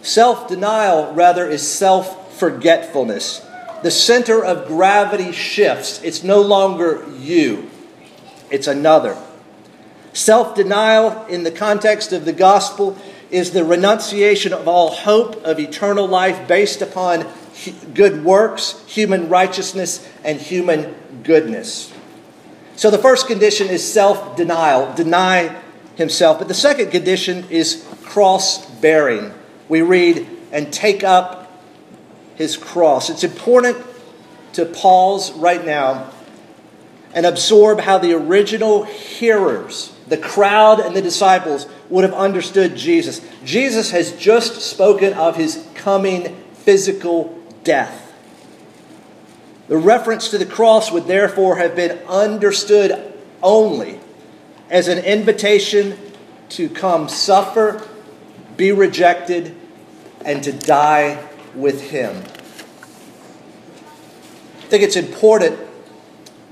Self 0.00 0.48
denial, 0.48 1.12
rather, 1.12 1.46
is 1.46 1.70
self 1.70 2.38
forgetfulness. 2.38 3.46
The 3.82 3.90
center 3.90 4.42
of 4.42 4.66
gravity 4.66 5.32
shifts. 5.32 6.00
It's 6.02 6.24
no 6.24 6.40
longer 6.40 7.06
you, 7.18 7.68
it's 8.50 8.66
another. 8.66 9.22
Self 10.14 10.54
denial, 10.54 11.26
in 11.26 11.42
the 11.42 11.52
context 11.52 12.14
of 12.14 12.24
the 12.24 12.32
gospel, 12.32 12.96
is 13.30 13.52
the 13.52 13.64
renunciation 13.64 14.52
of 14.52 14.66
all 14.66 14.90
hope 14.90 15.44
of 15.44 15.58
eternal 15.58 16.06
life 16.06 16.48
based 16.48 16.82
upon 16.82 17.26
good 17.94 18.24
works, 18.24 18.82
human 18.86 19.28
righteousness, 19.28 20.06
and 20.24 20.40
human 20.40 20.94
goodness. 21.22 21.92
So 22.76 22.90
the 22.90 22.98
first 22.98 23.26
condition 23.26 23.68
is 23.68 23.92
self 23.92 24.36
denial, 24.36 24.94
deny 24.94 25.60
himself. 25.96 26.38
But 26.38 26.48
the 26.48 26.54
second 26.54 26.90
condition 26.90 27.44
is 27.50 27.86
cross 28.04 28.64
bearing. 28.80 29.32
We 29.68 29.82
read, 29.82 30.26
and 30.52 30.72
take 30.72 31.04
up 31.04 31.62
his 32.36 32.56
cross. 32.56 33.10
It's 33.10 33.24
important 33.24 33.76
to 34.54 34.64
pause 34.64 35.32
right 35.32 35.64
now 35.64 36.10
and 37.14 37.26
absorb 37.26 37.80
how 37.80 37.98
the 37.98 38.14
original 38.14 38.84
hearers 38.84 39.92
the 40.10 40.18
crowd 40.18 40.80
and 40.80 40.94
the 40.94 41.00
disciples 41.00 41.66
would 41.88 42.02
have 42.02 42.12
understood 42.12 42.76
Jesus. 42.76 43.20
Jesus 43.44 43.92
has 43.92 44.12
just 44.12 44.60
spoken 44.60 45.14
of 45.14 45.36
his 45.36 45.66
coming 45.74 46.36
physical 46.52 47.38
death. 47.62 48.12
The 49.68 49.76
reference 49.76 50.28
to 50.30 50.38
the 50.38 50.46
cross 50.46 50.90
would 50.90 51.06
therefore 51.06 51.56
have 51.56 51.76
been 51.76 51.96
understood 52.08 53.14
only 53.40 54.00
as 54.68 54.88
an 54.88 54.98
invitation 54.98 55.96
to 56.50 56.68
come 56.68 57.08
suffer, 57.08 57.80
be 58.56 58.72
rejected, 58.72 59.54
and 60.24 60.42
to 60.42 60.52
die 60.52 61.24
with 61.54 61.90
him. 61.90 62.16
I 64.58 64.66
think 64.66 64.82
it's 64.82 64.96
important 64.96 65.69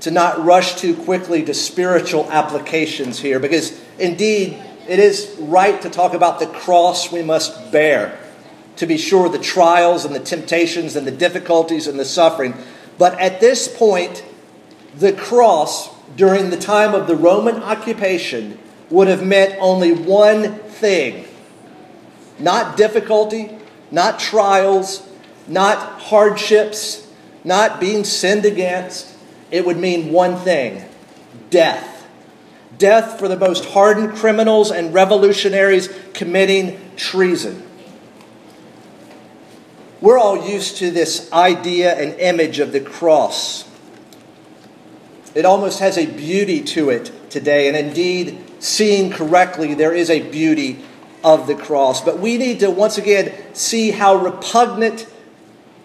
to 0.01 0.11
not 0.11 0.43
rush 0.43 0.75
too 0.75 0.95
quickly 0.95 1.43
to 1.43 1.53
spiritual 1.53 2.29
applications 2.31 3.19
here, 3.19 3.39
because 3.39 3.79
indeed 3.97 4.57
it 4.87 4.99
is 4.99 5.35
right 5.39 5.81
to 5.81 5.89
talk 5.89 6.13
about 6.13 6.39
the 6.39 6.47
cross 6.47 7.11
we 7.11 7.21
must 7.21 7.71
bear. 7.71 8.17
To 8.77 8.85
be 8.85 8.97
sure, 8.97 9.27
the 9.27 9.39
trials 9.39 10.05
and 10.05 10.15
the 10.15 10.19
temptations 10.19 10.95
and 10.95 11.05
the 11.05 11.11
difficulties 11.11 11.85
and 11.85 11.99
the 11.99 12.05
suffering. 12.05 12.53
But 12.97 13.19
at 13.19 13.41
this 13.41 13.67
point, 13.67 14.23
the 14.95 15.13
cross 15.13 15.89
during 16.15 16.49
the 16.49 16.57
time 16.57 16.93
of 16.95 17.07
the 17.07 17.15
Roman 17.15 17.57
occupation 17.57 18.57
would 18.89 19.07
have 19.07 19.23
meant 19.25 19.55
only 19.59 19.93
one 19.93 20.55
thing 20.55 21.25
not 22.39 22.77
difficulty, 22.77 23.51
not 23.91 24.17
trials, 24.17 25.05
not 25.45 25.99
hardships, 25.99 27.05
not 27.43 27.81
being 27.81 28.05
sinned 28.05 28.45
against 28.45 29.13
it 29.51 29.65
would 29.65 29.77
mean 29.77 30.11
one 30.11 30.37
thing 30.37 30.83
death. 31.49 32.07
Death 32.77 33.19
for 33.19 33.27
the 33.27 33.37
most 33.37 33.65
hardened 33.65 34.15
criminals 34.15 34.71
and 34.71 34.93
revolutionaries 34.93 35.89
committing 36.13 36.79
treason. 36.95 37.63
We're 40.01 40.17
all 40.17 40.47
used 40.49 40.77
to 40.77 40.91
this 40.91 41.31
idea 41.33 41.93
and 41.93 42.17
image 42.19 42.59
of 42.59 42.71
the 42.71 42.79
cross. 42.79 43.69
It 45.35 45.45
almost 45.45 45.79
has 45.79 45.97
a 45.97 46.05
beauty 46.05 46.61
to 46.61 46.89
it 46.89 47.11
today, 47.29 47.67
and 47.67 47.75
indeed, 47.75 48.41
seeing 48.59 49.11
correctly, 49.11 49.73
there 49.73 49.93
is 49.93 50.09
a 50.09 50.21
beauty 50.29 50.79
of 51.23 51.47
the 51.47 51.55
cross. 51.55 52.01
But 52.01 52.19
we 52.19 52.37
need 52.37 52.61
to 52.61 52.71
once 52.71 52.97
again 52.97 53.33
see 53.53 53.91
how 53.91 54.15
repugnant 54.15 55.05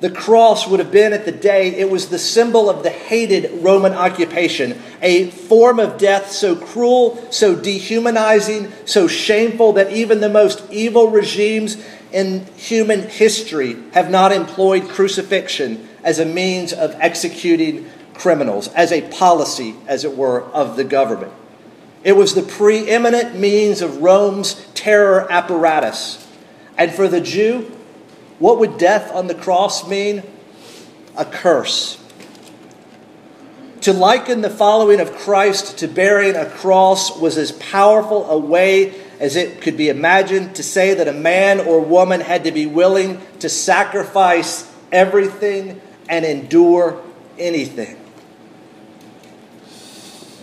the 0.04 0.11
cross 0.11 0.68
would 0.68 0.80
have 0.80 0.92
been 0.92 1.14
at 1.14 1.25
the 1.25 1.32
day, 1.32 1.76
it 1.76 1.88
was 1.88 2.11
the 2.11 2.18
symbol 2.18 2.68
of 2.68 2.82
the 2.82 2.90
hated 2.90 3.50
Roman 3.64 3.94
occupation, 3.94 4.78
a 5.00 5.30
form 5.30 5.80
of 5.80 5.96
death 5.96 6.30
so 6.30 6.54
cruel, 6.54 7.26
so 7.32 7.56
dehumanizing, 7.56 8.70
so 8.84 9.08
shameful 9.08 9.73
that 9.73 9.90
even 9.92 10.20
the 10.20 10.28
most 10.28 10.62
evil 10.70 11.08
regimes 11.08 11.82
in 12.12 12.44
human 12.54 13.08
history 13.08 13.78
have 13.94 14.11
not 14.11 14.30
employed 14.30 14.90
crucifixion 14.90 15.88
as 16.02 16.18
a 16.18 16.26
means 16.26 16.75
of 16.75 16.94
executing 17.00 17.90
criminals, 18.12 18.68
as 18.75 18.92
a 18.92 19.08
policy, 19.08 19.75
as 19.87 20.04
it 20.04 20.14
were, 20.14 20.42
of 20.52 20.76
the 20.76 20.84
government. 20.84 21.32
It 22.02 22.12
was 22.12 22.34
the 22.34 22.42
preeminent 22.42 23.38
means 23.38 23.80
of 23.80 24.02
Rome's 24.02 24.66
terror 24.75 25.26
apparatus. 25.32 26.30
And 26.76 26.92
for 26.92 27.08
the 27.08 27.23
Jew, 27.23 27.75
what 28.38 28.59
would 28.59 28.79
death 28.79 29.12
on 29.12 29.26
the 29.26 29.35
cross 29.35 29.87
mean? 29.88 30.23
A 31.17 31.25
curse. 31.25 32.00
To 33.83 33.93
liken 33.93 34.41
the 34.41 34.50
following 34.50 34.99
of 34.99 35.12
Christ 35.12 35.79
to 35.79 35.88
bearing 35.88 36.37
a 36.37 36.49
cross 36.49 37.19
was 37.19 37.37
as 37.37 37.53
powerful 37.53 38.29
a 38.31 38.38
way 38.38 38.95
as 39.21 39.37
it 39.37 39.61
could 39.61 39.76
be 39.76 39.88
imagined 39.88 40.57
to 40.57 40.62
say 40.62 40.95
that 40.95 41.07
a 41.07 41.12
man 41.12 41.61
or 41.61 41.81
woman 41.81 42.21
had 42.21 42.45
to 42.45 42.53
be 42.53 42.67
willing 42.67 43.21
to 43.41 43.49
sacrifice 43.49 44.71
everything 44.91 45.81
and 46.09 46.25
endure 46.25 47.03
anything. 47.38 47.99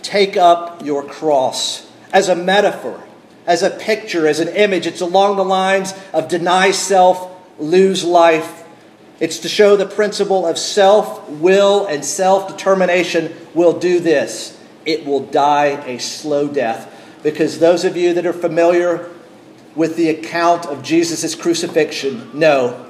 Take 0.02 0.36
up 0.36 0.84
your 0.84 1.04
cross 1.04 1.88
as 2.12 2.28
a 2.28 2.36
metaphor, 2.36 3.02
as 3.46 3.62
a 3.62 3.70
picture, 3.70 4.26
as 4.26 4.40
an 4.40 4.48
image. 4.48 4.86
It's 4.86 5.00
along 5.00 5.36
the 5.36 5.44
lines 5.44 5.94
of 6.12 6.28
deny 6.28 6.70
self, 6.70 7.30
lose 7.62 8.04
life. 8.04 8.64
It's 9.20 9.38
to 9.40 9.48
show 9.48 9.76
the 9.76 9.86
principle 9.86 10.46
of 10.46 10.58
self 10.58 11.28
will 11.28 11.86
and 11.86 12.04
self 12.04 12.48
determination 12.48 13.34
will 13.54 13.78
do 13.78 14.00
this. 14.00 14.58
It 14.84 15.06
will 15.06 15.20
die 15.20 15.82
a 15.86 15.98
slow 15.98 16.48
death. 16.48 16.88
Because 17.22 17.60
those 17.60 17.84
of 17.84 17.96
you 17.96 18.14
that 18.14 18.26
are 18.26 18.32
familiar 18.32 19.08
with 19.76 19.96
the 19.96 20.10
account 20.10 20.66
of 20.66 20.82
Jesus' 20.82 21.34
crucifixion 21.34 22.36
know 22.38 22.88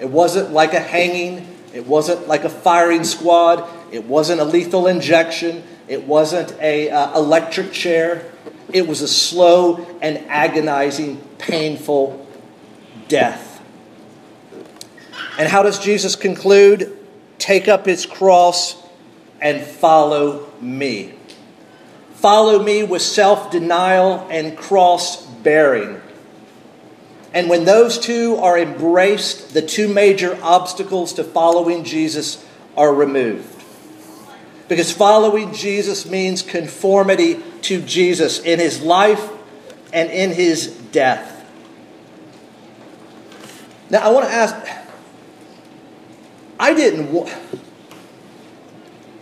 it 0.00 0.08
wasn't 0.08 0.52
like 0.52 0.72
a 0.72 0.80
hanging, 0.80 1.46
it 1.74 1.86
wasn't 1.86 2.26
like 2.26 2.44
a 2.44 2.50
firing 2.50 3.04
squad, 3.04 3.68
it 3.92 4.04
wasn't 4.04 4.40
a 4.40 4.44
lethal 4.44 4.86
injection, 4.86 5.62
it 5.86 6.04
wasn't 6.04 6.52
a 6.60 6.90
uh, 6.90 7.16
electric 7.16 7.72
chair. 7.72 8.30
It 8.72 8.88
was 8.88 9.02
a 9.02 9.08
slow 9.08 9.86
and 10.00 10.18
agonizing, 10.28 11.18
painful 11.38 12.26
death. 13.08 13.53
And 15.38 15.48
how 15.48 15.62
does 15.62 15.78
Jesus 15.78 16.16
conclude? 16.16 16.96
Take 17.38 17.68
up 17.68 17.86
his 17.86 18.06
cross 18.06 18.82
and 19.40 19.62
follow 19.62 20.50
me. 20.60 21.14
Follow 22.14 22.62
me 22.62 22.82
with 22.82 23.02
self 23.02 23.50
denial 23.50 24.26
and 24.30 24.56
cross 24.56 25.26
bearing. 25.26 26.00
And 27.34 27.50
when 27.50 27.64
those 27.64 27.98
two 27.98 28.36
are 28.36 28.56
embraced, 28.56 29.52
the 29.52 29.60
two 29.60 29.88
major 29.88 30.38
obstacles 30.40 31.12
to 31.14 31.24
following 31.24 31.84
Jesus 31.84 32.44
are 32.76 32.94
removed. 32.94 33.62
Because 34.68 34.90
following 34.90 35.52
Jesus 35.52 36.08
means 36.08 36.42
conformity 36.42 37.42
to 37.62 37.82
Jesus 37.82 38.38
in 38.38 38.60
his 38.60 38.80
life 38.80 39.28
and 39.92 40.10
in 40.10 40.32
his 40.32 40.68
death. 40.68 41.44
Now, 43.90 44.08
I 44.08 44.12
want 44.12 44.26
to 44.26 44.32
ask 44.32 44.83
I 46.58 46.74
didn't. 46.74 47.08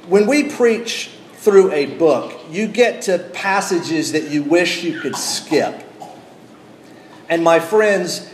When 0.09 0.27
we 0.27 0.51
preach 0.51 1.11
through 1.35 1.73
a 1.73 1.87
book, 1.87 2.39
you 2.51 2.69
get 2.69 3.03
to 3.03 3.19
passages 3.19 4.13
that 4.13 4.31
you 4.31 4.43
wish 4.43 4.85
you 4.85 5.01
could 5.01 5.17
skip. 5.17 5.83
And 7.29 7.43
my 7.43 7.61
friends, 7.61 8.29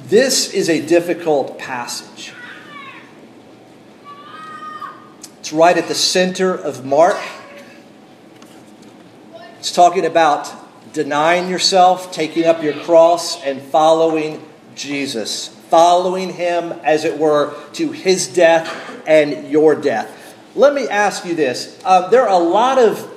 this 0.00 0.52
is 0.52 0.68
a 0.68 0.84
difficult 0.84 1.58
passage. 1.58 2.32
It's 5.40 5.52
right 5.52 5.76
at 5.76 5.88
the 5.88 5.94
center 5.94 6.54
of 6.54 6.84
Mark. 6.84 7.18
It's 9.58 9.72
talking 9.72 10.06
about 10.06 10.52
denying 10.92 11.48
yourself, 11.48 12.12
taking 12.12 12.44
up 12.44 12.62
your 12.62 12.74
cross, 12.74 13.42
and 13.44 13.60
following 13.60 14.42
Jesus. 14.74 15.51
Following 15.72 16.34
him, 16.34 16.72
as 16.84 17.06
it 17.06 17.16
were, 17.16 17.54
to 17.72 17.92
his 17.92 18.28
death 18.28 19.02
and 19.06 19.50
your 19.50 19.74
death. 19.74 20.36
Let 20.54 20.74
me 20.74 20.86
ask 20.86 21.24
you 21.24 21.34
this. 21.34 21.80
Uh, 21.82 22.10
there 22.10 22.28
are 22.28 22.38
a 22.38 22.44
lot 22.44 22.78
of 22.78 23.10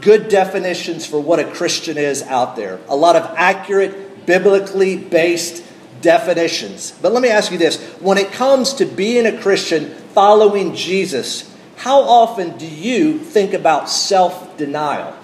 good 0.00 0.30
definitions 0.30 1.04
for 1.04 1.20
what 1.20 1.38
a 1.38 1.44
Christian 1.44 1.98
is 1.98 2.22
out 2.22 2.56
there, 2.56 2.80
a 2.88 2.96
lot 2.96 3.14
of 3.14 3.24
accurate, 3.36 4.24
biblically 4.24 4.96
based 4.96 5.62
definitions. 6.00 6.92
But 7.02 7.12
let 7.12 7.22
me 7.22 7.28
ask 7.28 7.52
you 7.52 7.58
this 7.58 7.78
when 8.00 8.16
it 8.16 8.32
comes 8.32 8.72
to 8.72 8.86
being 8.86 9.26
a 9.26 9.38
Christian, 9.42 9.90
following 10.14 10.74
Jesus, 10.74 11.54
how 11.76 12.00
often 12.00 12.56
do 12.56 12.66
you 12.66 13.18
think 13.18 13.52
about 13.52 13.90
self 13.90 14.56
denial 14.56 15.14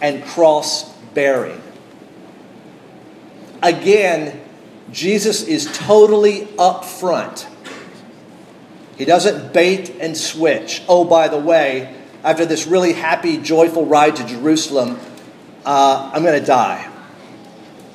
and 0.00 0.24
cross 0.24 0.90
bearing? 1.12 1.60
Again, 3.62 4.47
Jesus 4.92 5.42
is 5.42 5.66
totally 5.78 6.46
upfront. 6.56 7.46
He 8.96 9.04
doesn't 9.04 9.52
bait 9.52 9.90
and 10.00 10.16
switch. 10.16 10.82
Oh, 10.88 11.04
by 11.04 11.28
the 11.28 11.38
way, 11.38 11.94
after 12.24 12.44
this 12.44 12.66
really 12.66 12.94
happy, 12.94 13.38
joyful 13.38 13.86
ride 13.86 14.16
to 14.16 14.26
Jerusalem, 14.26 14.98
uh, 15.64 16.10
I'm 16.12 16.22
going 16.22 16.38
to 16.38 16.44
die. 16.44 16.90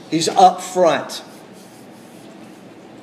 He's 0.10 0.30
upfront. 0.30 1.24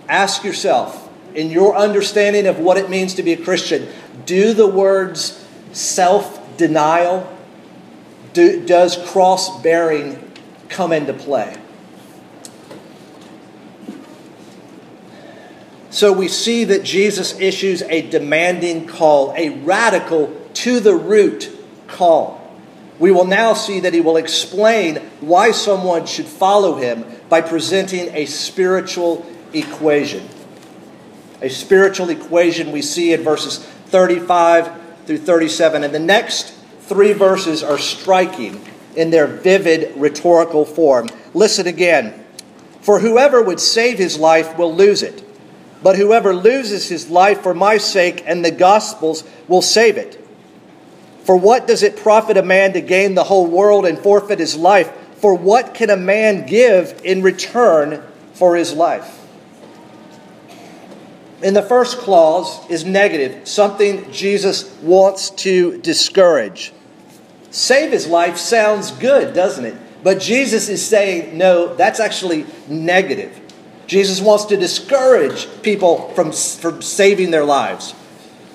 Ask 0.09 0.45
yourself, 0.45 1.09
in 1.35 1.51
your 1.51 1.77
understanding 1.77 2.47
of 2.47 2.59
what 2.59 2.77
it 2.77 2.89
means 2.89 3.15
to 3.15 3.23
be 3.23 3.33
a 3.33 3.37
Christian, 3.37 3.89
do 4.25 4.55
the 4.55 4.67
words 4.67 5.47
self 5.73 6.57
denial, 6.57 7.29
do, 8.33 8.65
does 8.65 8.97
cross 9.11 9.61
bearing 9.63 10.33
come 10.69 10.93
into 10.93 11.13
play? 11.13 11.57
So 15.91 16.13
we 16.13 16.29
see 16.29 16.65
that 16.65 16.85
Jesus 16.85 17.39
issues 17.41 17.83
a 17.83 18.09
demanding 18.09 18.87
call, 18.87 19.35
a 19.37 19.51
radical, 19.51 20.29
to 20.55 20.79
the 20.79 20.95
root 20.95 21.51
call. 21.89 22.39
We 23.01 23.11
will 23.11 23.25
now 23.25 23.55
see 23.55 23.81
that 23.81 23.93
he 23.93 24.01
will 24.01 24.17
explain 24.17 24.97
why 25.21 25.51
someone 25.51 26.07
should 26.07 26.27
follow 26.27 26.77
him 26.77 27.05
by 27.29 27.41
presenting 27.41 28.15
a 28.15 28.27
spiritual 28.27 29.27
equation. 29.53 30.29
A 31.43 31.49
spiritual 31.49 32.11
equation 32.11 32.71
we 32.71 32.83
see 32.83 33.13
in 33.13 33.23
verses 33.23 33.59
35 33.59 34.71
through 35.07 35.19
37. 35.19 35.83
And 35.83 35.95
the 35.95 35.99
next 35.99 36.55
three 36.83 37.15
verses 37.15 37.65
are 37.65 37.79
striking 37.79 38.65
in 38.95 39.11
their 39.11 39.27
vivid 39.27 39.97
rhetorical 39.97 40.65
form. 40.65 41.09
Listen 41.35 41.67
again. 41.67 42.25
For 42.81 43.01
whoever 43.01 43.43
would 43.43 43.61
save 43.61 43.99
his 43.99 44.19
life 44.19 44.57
will 44.57 44.75
lose 44.75 45.03
it 45.03 45.25
but 45.83 45.97
whoever 45.97 46.35
loses 46.35 46.89
his 46.89 47.09
life 47.09 47.43
for 47.43 47.55
my 47.55 47.79
sake 47.79 48.23
and 48.27 48.45
the 48.45 48.51
gospel's 48.51 49.25
will 49.49 49.63
save 49.63 49.97
it. 49.97 50.17
For 51.25 51.37
what 51.37 51.67
does 51.67 51.83
it 51.83 51.97
profit 51.97 52.37
a 52.37 52.43
man 52.43 52.73
to 52.73 52.81
gain 52.81 53.15
the 53.15 53.25
whole 53.25 53.47
world 53.47 53.87
and 53.87 53.99
forfeit 53.99 54.39
his 54.39 54.57
life? 54.57 54.91
For 55.17 55.35
what 55.35 55.75
can 55.75 55.91
a 55.91 55.97
man 55.97 56.47
give 56.47 57.01
in 57.05 57.23
return 57.23 58.03
for 58.35 58.57
his 58.57 58.73
life? 58.73 59.19
In 61.43 61.55
the 61.55 61.63
first 61.63 61.99
clause 61.99 62.69
is 62.69 62.85
negative, 62.85 63.49
something 63.49 64.11
Jesus 64.13 64.75
wants 64.83 65.31
to 65.31 65.79
discourage. 65.79 66.73
Save 67.51 67.93
his 67.93 68.07
life 68.07 68.37
sounds 68.37 68.91
good, 68.93 69.35
doesn't 69.35 69.65
it? 69.65 69.77
But 70.03 70.21
Jesus 70.21 70.69
is 70.69 70.87
saying, 70.87 71.37
no, 71.37 71.75
that's 71.75 72.01
actually 72.01 72.47
negative. 72.69 73.40
Jesus 73.91 74.21
wants 74.21 74.45
to 74.45 74.57
discourage 74.57 75.49
people 75.63 76.11
from, 76.11 76.31
from 76.31 76.81
saving 76.81 77.33
their 77.33 77.45
lives. 77.45 77.93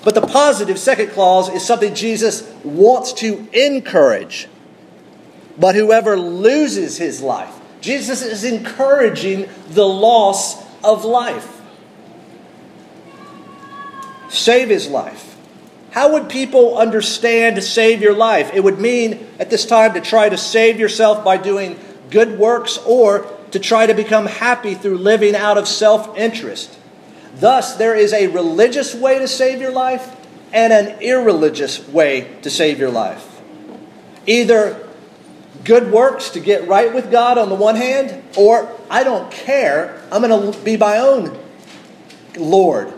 But 0.02 0.14
the 0.14 0.22
positive 0.22 0.78
second 0.78 1.10
clause 1.10 1.50
is 1.50 1.62
something 1.62 1.94
Jesus 1.94 2.50
wants 2.64 3.12
to 3.14 3.46
encourage. 3.52 4.48
But 5.58 5.74
whoever 5.74 6.16
loses 6.16 6.96
his 6.96 7.20
life, 7.20 7.54
Jesus 7.82 8.22
is 8.22 8.44
encouraging 8.44 9.46
the 9.68 9.84
loss 9.84 10.56
of 10.82 11.04
life. 11.04 11.60
Save 14.30 14.70
his 14.70 14.88
life. 14.88 15.36
How 15.90 16.14
would 16.14 16.30
people 16.30 16.78
understand 16.78 17.56
to 17.56 17.62
save 17.62 18.00
your 18.00 18.14
life? 18.14 18.52
It 18.54 18.64
would 18.64 18.80
mean 18.80 19.26
at 19.38 19.50
this 19.50 19.66
time 19.66 19.92
to 19.92 20.00
try 20.00 20.30
to 20.30 20.38
save 20.38 20.80
yourself 20.80 21.22
by 21.22 21.36
doing 21.36 21.78
good 22.08 22.38
works 22.38 22.78
or 22.78 23.35
to 23.56 23.62
try 23.62 23.86
to 23.86 23.94
become 23.94 24.26
happy 24.26 24.74
through 24.74 24.98
living 24.98 25.34
out 25.34 25.56
of 25.56 25.66
self 25.66 26.14
interest. 26.18 26.78
Thus, 27.36 27.76
there 27.76 27.94
is 27.94 28.12
a 28.12 28.26
religious 28.26 28.94
way 28.94 29.18
to 29.18 29.26
save 29.26 29.62
your 29.62 29.72
life 29.72 30.14
and 30.52 30.74
an 30.74 31.00
irreligious 31.00 31.88
way 31.88 32.36
to 32.42 32.50
save 32.50 32.78
your 32.78 32.90
life. 32.90 33.40
Either 34.26 34.86
good 35.64 35.90
works 35.90 36.28
to 36.30 36.40
get 36.40 36.68
right 36.68 36.92
with 36.92 37.10
God 37.10 37.38
on 37.38 37.48
the 37.48 37.54
one 37.54 37.76
hand, 37.76 38.22
or 38.36 38.70
I 38.90 39.02
don't 39.02 39.30
care, 39.30 40.02
I'm 40.12 40.20
going 40.20 40.52
to 40.52 40.58
be 40.60 40.76
my 40.76 40.98
own 40.98 41.38
Lord. 42.36 42.92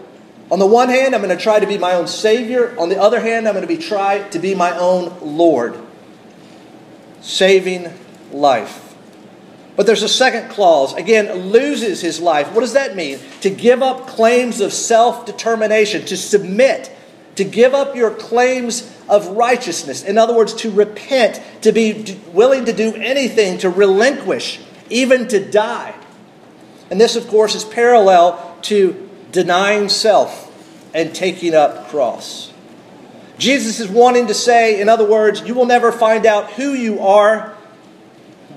On 0.50 0.58
the 0.58 0.66
one 0.66 0.88
hand, 0.88 1.14
I'm 1.14 1.22
going 1.22 1.36
to 1.36 1.40
try 1.40 1.60
to 1.60 1.68
be 1.68 1.78
my 1.78 1.92
own 1.92 2.08
Savior. 2.08 2.76
On 2.80 2.88
the 2.88 3.00
other 3.00 3.20
hand, 3.20 3.46
I'm 3.46 3.54
going 3.54 3.66
to 3.66 3.72
be 3.72 3.80
try 3.80 4.28
to 4.30 4.40
be 4.40 4.56
my 4.56 4.76
own 4.76 5.16
Lord. 5.20 5.78
Saving 7.20 7.92
life. 8.32 8.87
But 9.78 9.86
there's 9.86 10.02
a 10.02 10.08
second 10.08 10.50
clause. 10.50 10.92
Again, 10.94 11.32
loses 11.52 12.00
his 12.00 12.18
life. 12.20 12.52
What 12.52 12.62
does 12.62 12.72
that 12.72 12.96
mean? 12.96 13.20
To 13.42 13.48
give 13.48 13.80
up 13.80 14.08
claims 14.08 14.60
of 14.60 14.72
self 14.72 15.24
determination, 15.24 16.04
to 16.06 16.16
submit, 16.16 16.90
to 17.36 17.44
give 17.44 17.74
up 17.74 17.94
your 17.94 18.10
claims 18.10 18.92
of 19.08 19.28
righteousness. 19.28 20.02
In 20.02 20.18
other 20.18 20.34
words, 20.34 20.52
to 20.54 20.72
repent, 20.72 21.40
to 21.62 21.70
be 21.70 22.18
willing 22.32 22.64
to 22.64 22.72
do 22.72 22.92
anything, 22.96 23.58
to 23.58 23.70
relinquish, 23.70 24.58
even 24.90 25.28
to 25.28 25.48
die. 25.48 25.94
And 26.90 27.00
this, 27.00 27.14
of 27.14 27.28
course, 27.28 27.54
is 27.54 27.64
parallel 27.64 28.58
to 28.62 29.08
denying 29.30 29.90
self 29.90 30.46
and 30.92 31.14
taking 31.14 31.54
up 31.54 31.86
cross. 31.86 32.52
Jesus 33.38 33.78
is 33.78 33.88
wanting 33.88 34.26
to 34.26 34.34
say, 34.34 34.80
in 34.80 34.88
other 34.88 35.08
words, 35.08 35.42
you 35.42 35.54
will 35.54 35.66
never 35.66 35.92
find 35.92 36.26
out 36.26 36.50
who 36.54 36.72
you 36.72 36.98
are 36.98 37.56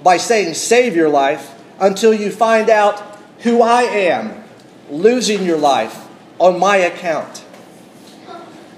by 0.04 0.18
saying 0.18 0.54
save 0.54 0.96
your 0.96 1.10
life 1.10 1.54
until 1.80 2.14
you 2.14 2.32
find 2.32 2.70
out 2.70 3.00
who 3.40 3.62
I 3.62 3.84
am, 3.84 4.44
losing 4.90 5.44
your 5.44 5.58
life 5.58 6.08
on 6.40 6.60
my 6.60 6.78
account. 6.78 7.46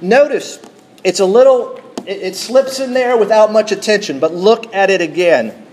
Notice 0.01 0.59
it's 1.03 1.19
a 1.19 1.25
little, 1.25 1.79
it, 2.05 2.35
slips 2.35 2.79
in 2.79 2.93
there 2.93 3.17
without 3.17 3.51
much 3.51 3.71
attention, 3.71 4.19
but 4.19 4.33
look 4.33 4.73
at 4.73 4.89
it 4.89 5.01
again. 5.01 5.65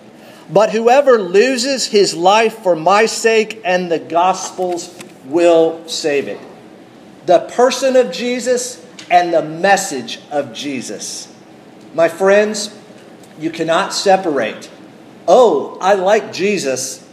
But 0.53 0.71
whoever 0.71 1.19
loses 1.19 1.87
his 1.87 2.15
life 2.15 2.59
for 2.59 2.75
my 2.75 3.07
sake 3.07 3.61
and 3.65 3.91
the 3.91 4.01
gospel's 4.01 4.97
will 5.25 5.87
save 5.89 6.27
it. 6.27 6.41
The 7.27 7.41
person 7.41 7.95
of 7.95 8.11
Jesus 8.11 8.85
and 9.11 9.33
the 9.33 9.43
message 9.43 10.21
of 10.31 10.53
Jesus. 10.53 11.33
My 11.95 12.09
friends, 12.09 12.77
you 13.39 13.51
cannot 13.51 13.93
separate 13.93 14.69
oh, 15.31 15.79
I 15.81 15.95
like 15.95 16.33
Jesus, 16.33 17.09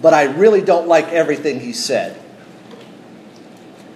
but 0.00 0.12
I 0.12 0.24
really 0.24 0.62
don't 0.62 0.88
like 0.88 1.06
everything 1.08 1.60
he 1.60 1.72
said. 1.72 2.20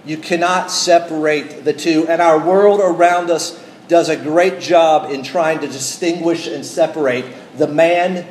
You 0.05 0.17
cannot 0.17 0.71
separate 0.71 1.65
the 1.65 1.73
two, 1.73 2.07
and 2.07 2.21
our 2.21 2.39
world 2.39 2.79
around 2.81 3.29
us 3.29 3.61
does 3.89 4.07
a 4.07 4.15
great 4.15 4.61
job 4.61 5.11
in 5.11 5.21
trying 5.21 5.59
to 5.59 5.67
distinguish 5.67 6.47
and 6.47 6.65
separate 6.65 7.25
the 7.57 7.67
man 7.67 8.25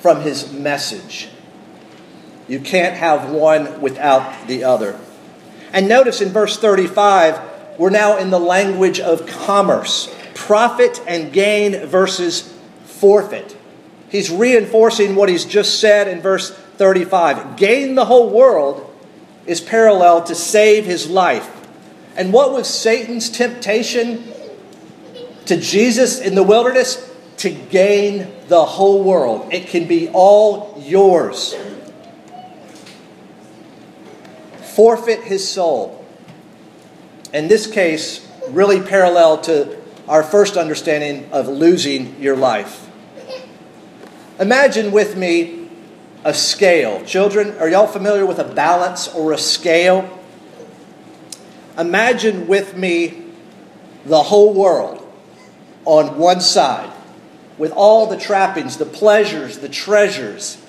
from 0.00 0.20
his 0.20 0.52
message. 0.52 1.30
You 2.46 2.60
can't 2.60 2.94
have 2.94 3.30
one 3.30 3.80
without 3.80 4.46
the 4.46 4.64
other. 4.64 5.00
And 5.72 5.88
notice 5.88 6.20
in 6.20 6.28
verse 6.28 6.58
35, 6.58 7.78
we're 7.78 7.88
now 7.88 8.18
in 8.18 8.28
the 8.28 8.40
language 8.40 9.00
of 9.00 9.26
commerce 9.26 10.14
profit 10.34 11.00
and 11.06 11.32
gain 11.32 11.86
versus 11.86 12.52
forfeit. 12.84 13.56
He's 14.12 14.30
reinforcing 14.30 15.14
what 15.14 15.30
he's 15.30 15.46
just 15.46 15.80
said 15.80 16.06
in 16.06 16.20
verse 16.20 16.50
35. 16.50 17.56
Gain 17.56 17.94
the 17.94 18.04
whole 18.04 18.28
world 18.28 18.94
is 19.46 19.58
parallel 19.58 20.22
to 20.24 20.34
save 20.34 20.84
his 20.84 21.08
life. 21.08 21.48
And 22.14 22.30
what 22.30 22.52
was 22.52 22.68
Satan's 22.68 23.30
temptation 23.30 24.22
to 25.46 25.56
Jesus 25.56 26.20
in 26.20 26.34
the 26.34 26.42
wilderness? 26.42 27.10
To 27.38 27.48
gain 27.48 28.30
the 28.48 28.66
whole 28.66 29.02
world. 29.02 29.48
It 29.50 29.68
can 29.68 29.88
be 29.88 30.10
all 30.10 30.76
yours. 30.78 31.56
Forfeit 34.74 35.22
his 35.24 35.48
soul. 35.48 36.04
In 37.32 37.48
this 37.48 37.66
case, 37.66 38.28
really 38.50 38.82
parallel 38.82 39.40
to 39.42 39.78
our 40.06 40.22
first 40.22 40.58
understanding 40.58 41.32
of 41.32 41.48
losing 41.48 42.20
your 42.20 42.36
life. 42.36 42.90
Imagine 44.42 44.90
with 44.90 45.16
me 45.16 45.68
a 46.24 46.34
scale. 46.34 47.04
Children, 47.04 47.56
are 47.58 47.68
y'all 47.68 47.86
familiar 47.86 48.26
with 48.26 48.40
a 48.40 48.44
balance 48.44 49.06
or 49.06 49.30
a 49.30 49.38
scale? 49.38 50.18
Imagine 51.78 52.48
with 52.48 52.76
me 52.76 53.22
the 54.04 54.20
whole 54.20 54.52
world 54.52 55.08
on 55.84 56.18
one 56.18 56.40
side 56.40 56.90
with 57.56 57.70
all 57.70 58.08
the 58.08 58.16
trappings, 58.16 58.78
the 58.78 58.84
pleasures, 58.84 59.58
the 59.58 59.68
treasures, 59.68 60.60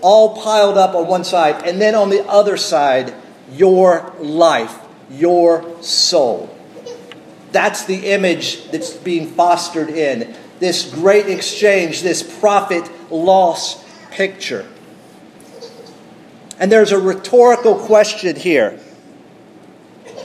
all 0.00 0.42
piled 0.42 0.76
up 0.76 0.96
on 0.96 1.06
one 1.06 1.22
side, 1.22 1.64
and 1.68 1.80
then 1.80 1.94
on 1.94 2.10
the 2.10 2.26
other 2.26 2.56
side, 2.56 3.14
your 3.52 4.12
life, 4.18 4.76
your 5.08 5.80
soul. 5.84 6.52
That's 7.52 7.84
the 7.84 8.06
image 8.06 8.68
that's 8.72 8.92
being 8.92 9.28
fostered 9.28 9.88
in 9.88 10.34
this 10.60 10.92
great 10.92 11.28
exchange, 11.28 12.02
this 12.02 12.22
profit 12.22 12.90
loss 13.10 13.84
picture. 14.10 14.66
And 16.58 16.70
there's 16.70 16.92
a 16.92 16.98
rhetorical 16.98 17.74
question 17.76 18.36
here. 18.36 18.78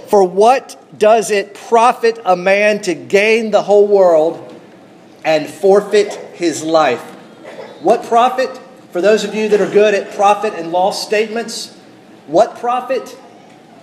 For 0.07 0.23
what 0.23 0.81
does 0.97 1.31
it 1.31 1.53
profit 1.53 2.19
a 2.25 2.35
man 2.35 2.81
to 2.81 2.93
gain 2.93 3.51
the 3.51 3.63
whole 3.63 3.87
world 3.87 4.55
and 5.23 5.47
forfeit 5.47 6.13
his 6.33 6.63
life? 6.63 7.01
What 7.81 8.03
profit? 8.03 8.49
For 8.91 9.01
those 9.01 9.23
of 9.23 9.35
you 9.35 9.49
that 9.49 9.61
are 9.61 9.69
good 9.69 9.93
at 9.93 10.15
profit 10.15 10.53
and 10.55 10.71
loss 10.71 11.05
statements, 11.05 11.75
what 12.27 12.57
profit? 12.57 13.17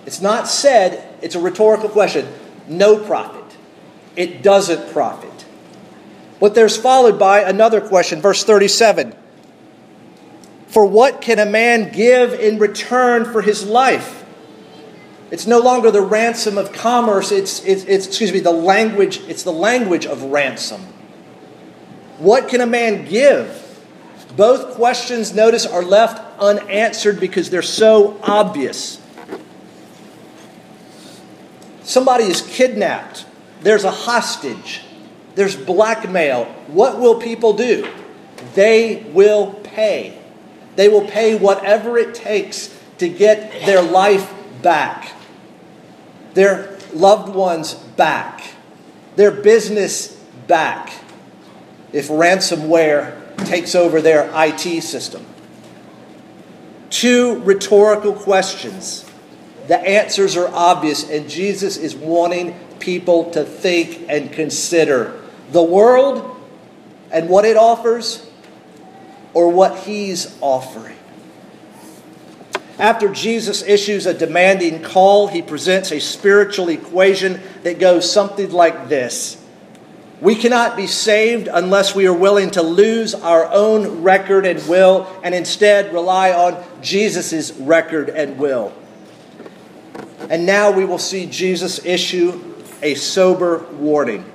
It's 0.05 0.21
not 0.21 0.47
said, 0.47 1.03
it's 1.21 1.35
a 1.35 1.39
rhetorical 1.39 1.89
question. 1.89 2.27
No 2.67 2.97
profit. 2.97 3.43
It 4.15 4.41
doesn't 4.41 4.91
profit. 4.91 5.26
But 6.39 6.55
there's 6.55 6.77
followed 6.77 7.17
by 7.17 7.41
another 7.41 7.81
question, 7.81 8.21
verse 8.21 8.43
37. 8.43 9.15
For 10.67 10.85
what 10.85 11.21
can 11.21 11.39
a 11.39 11.45
man 11.45 11.91
give 11.91 12.33
in 12.33 12.59
return 12.59 13.25
for 13.25 13.41
his 13.41 13.65
life? 13.65 14.25
It's 15.31 15.47
no 15.47 15.59
longer 15.59 15.91
the 15.91 16.01
ransom 16.01 16.57
of 16.57 16.71
commerce, 16.71 17.31
it's, 17.31 17.63
it's, 17.65 17.83
it's, 17.85 18.07
excuse 18.07 18.31
me, 18.31 18.39
the 18.39 18.51
language, 18.51 19.19
it's 19.27 19.43
the 19.43 19.51
language 19.51 20.05
of 20.05 20.23
ransom. 20.23 20.81
What 22.17 22.47
can 22.47 22.61
a 22.61 22.65
man 22.65 23.05
give? 23.05 23.63
Both 24.35 24.75
questions, 24.75 25.33
notice, 25.33 25.65
are 25.65 25.83
left 25.83 26.21
unanswered 26.39 27.19
because 27.19 27.49
they're 27.49 27.61
so 27.61 28.19
obvious. 28.23 29.01
Somebody 31.83 32.25
is 32.25 32.41
kidnapped, 32.41 33.25
there's 33.61 33.83
a 33.83 33.91
hostage, 33.91 34.81
there's 35.37 35.55
blackmail. 35.55 36.45
What 36.67 36.99
will 36.99 37.15
people 37.15 37.53
do? 37.53 37.89
They 38.53 39.05
will 39.13 39.53
pay. 39.53 40.19
They 40.75 40.89
will 40.89 41.07
pay 41.07 41.37
whatever 41.37 41.97
it 41.97 42.13
takes 42.13 42.77
to 42.97 43.07
get 43.07 43.65
their 43.65 43.81
life 43.81 44.33
back 44.61 45.13
their 46.37 46.77
loved 46.93 47.33
ones 47.33 47.73
back, 47.73 48.43
their 49.15 49.31
business 49.31 50.09
back, 50.45 50.93
if 51.91 52.09
ransomware 52.09 53.35
takes 53.47 53.73
over 53.73 54.01
their 54.01 54.29
IT 54.35 54.83
system. 54.83 55.25
Two 56.91 57.39
rhetorical 57.39 58.13
questions. 58.13 59.03
The 59.67 59.79
answers 59.79 60.37
are 60.37 60.47
obvious, 60.49 61.09
and 61.09 61.27
Jesus 61.27 61.75
is 61.75 61.95
wanting 61.95 62.53
people 62.77 63.31
to 63.31 63.43
think 63.43 64.05
and 64.07 64.31
consider 64.31 65.16
the 65.51 65.63
world 65.63 66.35
and 67.11 67.29
what 67.29 67.45
it 67.45 67.57
offers, 67.57 68.29
or 69.33 69.49
what 69.49 69.79
He's 69.79 70.37
offering. 70.41 70.97
After 72.79 73.09
Jesus 73.09 73.63
issues 73.63 74.05
a 74.05 74.13
demanding 74.13 74.83
call, 74.83 75.27
he 75.27 75.41
presents 75.41 75.91
a 75.91 75.99
spiritual 75.99 76.69
equation 76.69 77.41
that 77.63 77.79
goes 77.79 78.11
something 78.11 78.51
like 78.51 78.87
this 78.87 79.43
We 80.21 80.35
cannot 80.35 80.77
be 80.77 80.85
saved 80.85 81.47
unless 81.51 81.95
we 81.95 82.05
are 82.07 82.13
willing 82.13 82.51
to 82.51 82.61
lose 82.61 83.15
our 83.15 83.51
own 83.51 84.03
record 84.03 84.45
and 84.45 84.65
will 84.67 85.07
and 85.23 85.33
instead 85.33 85.91
rely 85.91 86.31
on 86.31 86.63
Jesus' 86.81 87.51
record 87.53 88.09
and 88.09 88.37
will. 88.37 88.73
And 90.29 90.45
now 90.45 90.71
we 90.71 90.85
will 90.85 90.99
see 90.99 91.25
Jesus 91.25 91.83
issue 91.83 92.53
a 92.83 92.93
sober 92.93 93.65
warning. 93.73 94.25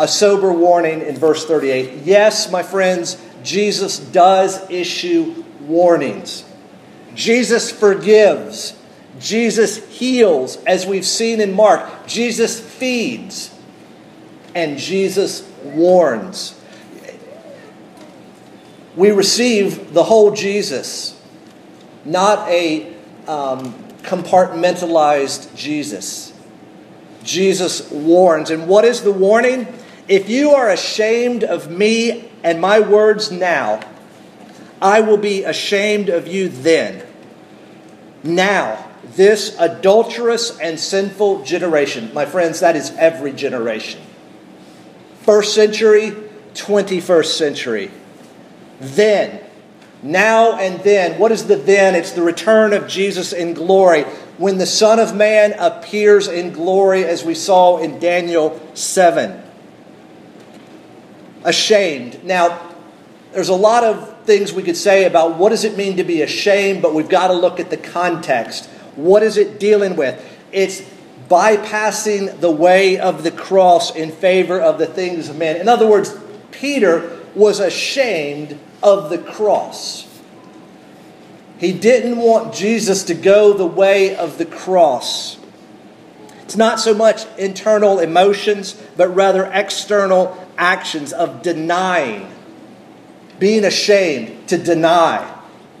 A 0.00 0.08
sober 0.08 0.50
warning 0.50 1.02
in 1.02 1.14
verse 1.14 1.44
38. 1.44 2.04
Yes, 2.04 2.50
my 2.50 2.62
friends, 2.62 3.20
Jesus 3.42 3.98
does 3.98 4.68
issue 4.70 5.44
warnings. 5.60 6.42
Jesus 7.14 7.70
forgives. 7.70 8.74
Jesus 9.18 9.86
heals, 9.88 10.56
as 10.64 10.86
we've 10.86 11.04
seen 11.04 11.38
in 11.38 11.52
Mark. 11.52 12.06
Jesus 12.06 12.58
feeds. 12.58 13.54
And 14.54 14.78
Jesus 14.78 15.46
warns. 15.64 16.58
We 18.96 19.10
receive 19.10 19.92
the 19.92 20.04
whole 20.04 20.30
Jesus, 20.30 21.20
not 22.06 22.48
a 22.48 22.90
um, 23.28 23.74
compartmentalized 24.00 25.54
Jesus. 25.54 26.32
Jesus 27.22 27.90
warns. 27.90 28.50
And 28.50 28.66
what 28.66 28.86
is 28.86 29.02
the 29.02 29.12
warning? 29.12 29.68
If 30.10 30.28
you 30.28 30.50
are 30.50 30.68
ashamed 30.68 31.44
of 31.44 31.70
me 31.70 32.28
and 32.42 32.60
my 32.60 32.80
words 32.80 33.30
now, 33.30 33.78
I 34.82 35.02
will 35.02 35.18
be 35.18 35.44
ashamed 35.44 36.08
of 36.08 36.26
you 36.26 36.48
then. 36.48 37.06
Now, 38.24 38.90
this 39.04 39.54
adulterous 39.56 40.58
and 40.58 40.80
sinful 40.80 41.44
generation, 41.44 42.12
my 42.12 42.26
friends, 42.26 42.58
that 42.58 42.74
is 42.74 42.90
every 42.98 43.32
generation. 43.32 44.00
First 45.22 45.54
century, 45.54 46.10
21st 46.54 47.26
century. 47.26 47.92
Then, 48.80 49.40
now 50.02 50.58
and 50.58 50.80
then. 50.80 51.20
What 51.20 51.30
is 51.30 51.46
the 51.46 51.54
then? 51.54 51.94
It's 51.94 52.10
the 52.10 52.22
return 52.22 52.72
of 52.72 52.88
Jesus 52.88 53.32
in 53.32 53.54
glory. 53.54 54.02
When 54.38 54.58
the 54.58 54.66
Son 54.66 54.98
of 54.98 55.14
Man 55.14 55.54
appears 55.56 56.26
in 56.26 56.52
glory, 56.52 57.04
as 57.04 57.24
we 57.24 57.36
saw 57.36 57.78
in 57.78 58.00
Daniel 58.00 58.60
7. 58.74 59.44
Ashamed. 61.44 62.24
Now, 62.24 62.60
there's 63.32 63.48
a 63.48 63.54
lot 63.54 63.84
of 63.84 64.24
things 64.24 64.52
we 64.52 64.62
could 64.62 64.76
say 64.76 65.04
about 65.04 65.36
what 65.36 65.50
does 65.50 65.64
it 65.64 65.76
mean 65.76 65.96
to 65.96 66.04
be 66.04 66.22
ashamed, 66.22 66.82
but 66.82 66.94
we've 66.94 67.08
got 67.08 67.28
to 67.28 67.34
look 67.34 67.60
at 67.60 67.70
the 67.70 67.76
context. 67.76 68.68
What 68.96 69.22
is 69.22 69.36
it 69.36 69.60
dealing 69.60 69.96
with? 69.96 70.22
It's 70.52 70.82
bypassing 71.28 72.40
the 72.40 72.50
way 72.50 72.98
of 72.98 73.22
the 73.22 73.30
cross 73.30 73.94
in 73.94 74.10
favor 74.10 74.60
of 74.60 74.78
the 74.78 74.86
things 74.86 75.28
of 75.28 75.36
men. 75.36 75.56
In 75.56 75.68
other 75.68 75.86
words, 75.86 76.16
Peter 76.50 77.18
was 77.34 77.60
ashamed 77.60 78.58
of 78.82 79.10
the 79.10 79.18
cross. 79.18 80.06
He 81.58 81.72
didn't 81.72 82.16
want 82.16 82.54
Jesus 82.54 83.04
to 83.04 83.14
go 83.14 83.52
the 83.52 83.66
way 83.66 84.16
of 84.16 84.38
the 84.38 84.46
cross. 84.46 85.38
It's 86.42 86.56
not 86.56 86.80
so 86.80 86.94
much 86.94 87.26
internal 87.38 88.00
emotions, 88.00 88.80
but 88.96 89.08
rather 89.08 89.44
external 89.52 90.48
actions 90.60 91.12
of 91.12 91.42
denying 91.42 92.30
being 93.40 93.64
ashamed 93.64 94.46
to 94.48 94.58
deny 94.58 95.38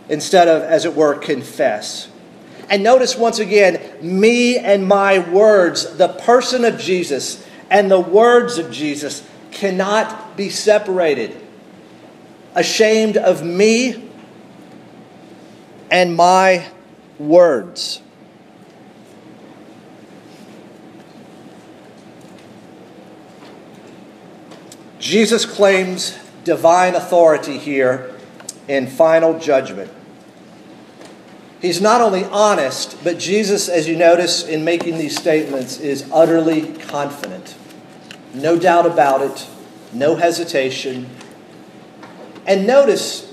instead 0.08 0.48
of, 0.48 0.62
as 0.62 0.84
it 0.84 0.96
were, 0.96 1.14
confess. 1.14 2.08
And 2.68 2.82
notice 2.82 3.16
once 3.16 3.38
again, 3.38 3.80
me 4.00 4.58
and 4.58 4.88
my 4.88 5.18
words, 5.18 5.96
the 5.96 6.08
person 6.08 6.64
of 6.64 6.78
Jesus 6.78 7.46
and 7.68 7.88
the 7.90 8.00
words 8.00 8.58
of 8.58 8.72
Jesus 8.72 9.24
cannot 9.52 10.36
be 10.36 10.48
separated. 10.48 11.36
Ashamed 12.54 13.16
of 13.16 13.44
me 13.44 14.10
and 15.90 16.16
my 16.16 16.66
words. 17.18 18.00
Jesus 25.00 25.46
claims 25.46 26.16
divine 26.44 26.94
authority 26.94 27.56
here 27.56 28.14
in 28.68 28.86
final 28.86 29.38
judgment. 29.38 29.90
He's 31.62 31.80
not 31.80 32.02
only 32.02 32.24
honest, 32.24 33.02
but 33.02 33.18
Jesus, 33.18 33.68
as 33.68 33.88
you 33.88 33.96
notice 33.96 34.46
in 34.46 34.62
making 34.64 34.98
these 34.98 35.16
statements, 35.16 35.78
is 35.78 36.08
utterly 36.12 36.74
confident. 36.74 37.54
No 38.34 38.58
doubt 38.58 38.86
about 38.86 39.22
it, 39.22 39.48
no 39.92 40.16
hesitation. 40.16 41.08
And 42.46 42.66
notice 42.66 43.32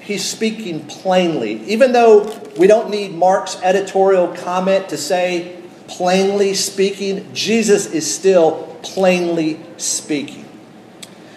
he's 0.00 0.24
speaking 0.24 0.86
plainly. 0.86 1.62
Even 1.64 1.92
though 1.92 2.36
we 2.56 2.66
don't 2.66 2.88
need 2.90 3.14
Mark's 3.14 3.60
editorial 3.62 4.28
comment 4.28 4.88
to 4.88 4.96
say 4.96 5.60
plainly 5.88 6.54
speaking, 6.54 7.32
Jesus 7.34 7.86
is 7.86 8.12
still 8.12 8.78
plainly 8.82 9.60
speaking. 9.76 10.39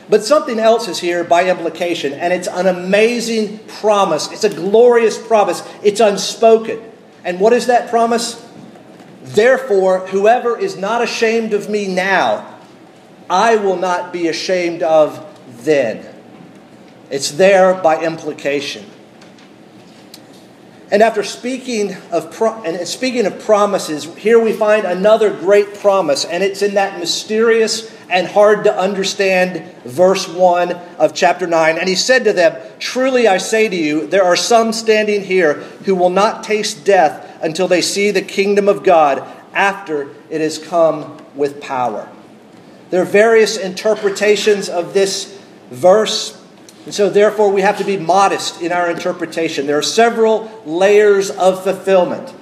But 0.10 0.24
something 0.24 0.60
else 0.60 0.88
is 0.88 1.00
here 1.00 1.24
by 1.24 1.50
implication, 1.50 2.14
and 2.14 2.34
it's 2.34 2.48
an 2.48 2.68
amazing 2.68 3.60
promise. 3.80 4.32
It's 4.32 4.44
a 4.44 4.50
glorious 4.50 5.18
promise. 5.18 5.64
It's 5.82 6.00
unspoken. 6.00 6.82
And 7.24 7.40
what 7.40 7.54
is 7.54 7.68
that 7.68 7.90
promise? 7.90 8.46
Therefore, 9.24 10.08
whoever 10.08 10.60
is 10.60 10.76
not 10.76 11.02
ashamed 11.02 11.54
of 11.54 11.70
me 11.70 11.88
now, 11.88 12.60
I 13.30 13.56
will 13.56 13.78
not 13.78 14.12
be 14.12 14.28
ashamed 14.28 14.84
of 14.84 15.26
then. 15.64 16.06
It's 17.10 17.32
there 17.32 17.74
by 17.76 18.04
implication. 18.04 18.86
And 20.92 21.02
after 21.02 21.24
speaking 21.24 21.96
of 22.12 22.32
pro- 22.32 22.62
and 22.64 22.88
speaking 22.88 23.26
of 23.26 23.40
promises, 23.40 24.06
here 24.16 24.40
we 24.40 24.52
find 24.52 24.86
another 24.86 25.34
great 25.34 25.76
promise, 25.76 26.26
and 26.26 26.44
it's 26.44 26.62
in 26.62 26.76
that 26.76 27.00
mysterious 27.00 27.90
and 28.10 28.28
hard 28.28 28.64
to 28.66 28.78
understand 28.78 29.64
verse 29.84 30.28
1 30.28 30.72
of 30.98 31.14
chapter 31.14 31.48
9. 31.48 31.78
And 31.78 31.88
he 31.88 31.96
said 31.96 32.24
to 32.26 32.34
them, 32.34 32.62
Truly 32.80 33.28
I 33.28 33.38
say 33.38 33.68
to 33.70 33.76
you, 33.76 34.08
there 34.08 34.24
are 34.24 34.36
some 34.36 34.74
standing 34.74 35.24
here 35.24 35.56
who 35.86 35.96
will 35.96 36.10
not 36.10 36.44
taste 36.44 36.86
death 36.86 37.40
until 37.44 37.68
they 37.68 37.82
see 37.82 38.12
the 38.12 38.22
kingdom 38.22 38.68
of 38.68 38.84
God 38.84 39.28
after 39.54 40.10
it 40.30 40.42
has 40.42 40.58
come 40.58 41.18
with 41.36 41.62
power. 41.62 42.10
There 42.90 43.02
are 43.02 43.06
various 43.06 43.58
interpretations 43.58 44.70
of 44.70 44.94
this 44.94 45.40
verse. 45.72 46.40
And 46.86 46.94
so, 46.94 47.10
therefore, 47.10 47.52
we 47.52 47.62
have 47.62 47.78
to 47.78 47.84
be 47.84 47.98
modest 47.98 48.62
in 48.62 48.72
our 48.72 48.92
interpretation. 48.92 49.68
There 49.68 49.78
are 49.78 49.82
several 49.82 50.62
layers 50.66 51.32
of 51.32 51.64
fulfillment. 51.64 52.34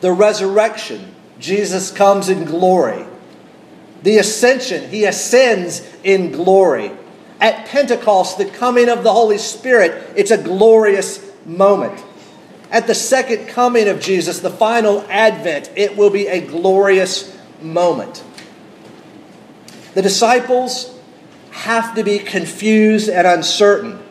The 0.00 0.12
resurrection, 0.12 1.14
Jesus 1.40 1.90
comes 1.90 2.28
in 2.28 2.44
glory. 2.44 3.06
The 4.02 4.18
ascension, 4.18 4.88
he 4.90 5.04
ascends 5.04 5.86
in 6.04 6.32
glory. 6.32 6.92
At 7.40 7.66
Pentecost, 7.66 8.38
the 8.38 8.46
coming 8.46 8.88
of 8.88 9.04
the 9.04 9.12
Holy 9.12 9.38
Spirit, 9.38 10.12
it's 10.16 10.30
a 10.30 10.42
glorious 10.42 11.24
moment. 11.44 12.04
At 12.70 12.86
the 12.86 12.94
second 12.94 13.48
coming 13.48 13.88
of 13.88 14.00
Jesus, 14.00 14.40
the 14.40 14.50
final 14.50 15.04
advent, 15.08 15.70
it 15.74 15.96
will 15.96 16.10
be 16.10 16.26
a 16.26 16.40
glorious 16.40 17.36
moment. 17.62 18.22
The 19.94 20.02
disciples 20.02 20.94
have 21.50 21.94
to 21.94 22.04
be 22.04 22.18
confused 22.18 23.08
and 23.08 23.26
uncertain. 23.26 24.02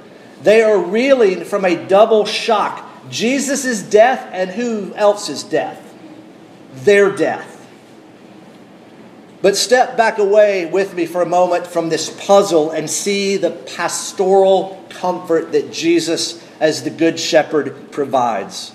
They 0.41 0.63
are 0.63 0.77
reeling 0.77 1.45
from 1.45 1.65
a 1.65 1.75
double 1.75 2.25
shock 2.25 2.87
Jesus' 3.09 3.81
death 3.83 4.27
and 4.31 4.49
who 4.49 4.93
else's 4.95 5.43
death? 5.43 5.81
Their 6.73 7.15
death. 7.15 7.56
But 9.41 9.55
step 9.55 9.95
back 9.95 10.17
away 10.17 10.65
with 10.65 10.95
me 10.95 11.05
for 11.05 11.21
a 11.21 11.25
moment 11.25 11.67
from 11.67 11.89
this 11.89 12.09
puzzle 12.25 12.71
and 12.71 12.89
see 12.89 13.37
the 13.37 13.51
pastoral 13.51 14.83
comfort 14.89 15.51
that 15.51 15.71
Jesus, 15.71 16.43
as 16.59 16.83
the 16.83 16.89
Good 16.89 17.19
Shepherd, 17.19 17.91
provides. 17.91 18.73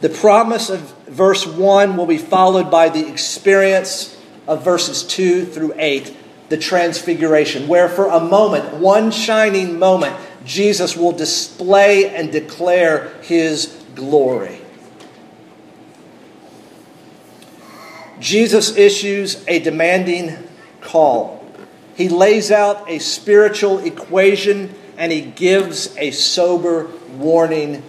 The 0.00 0.08
promise 0.08 0.70
of 0.70 0.80
verse 1.06 1.46
1 1.46 1.96
will 1.98 2.06
be 2.06 2.16
followed 2.16 2.70
by 2.70 2.88
the 2.88 3.06
experience 3.06 4.16
of 4.46 4.64
verses 4.64 5.02
2 5.02 5.44
through 5.44 5.74
8, 5.76 6.16
the 6.48 6.56
transfiguration, 6.56 7.68
where 7.68 7.88
for 7.88 8.06
a 8.06 8.20
moment, 8.20 8.74
one 8.74 9.10
shining 9.10 9.78
moment, 9.78 10.16
Jesus 10.46 10.96
will 10.96 11.12
display 11.12 12.08
and 12.08 12.32
declare 12.32 13.12
his 13.20 13.66
glory. 13.94 14.59
Jesus 18.30 18.76
issues 18.76 19.44
a 19.48 19.58
demanding 19.58 20.36
call. 20.80 21.44
He 21.96 22.08
lays 22.08 22.52
out 22.52 22.88
a 22.88 23.00
spiritual 23.00 23.80
equation 23.80 24.72
and 24.96 25.10
he 25.10 25.20
gives 25.20 25.96
a 25.96 26.12
sober 26.12 26.88
warning 27.16 27.82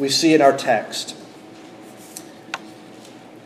we 0.00 0.08
see 0.08 0.34
in 0.34 0.42
our 0.42 0.56
text. 0.56 1.16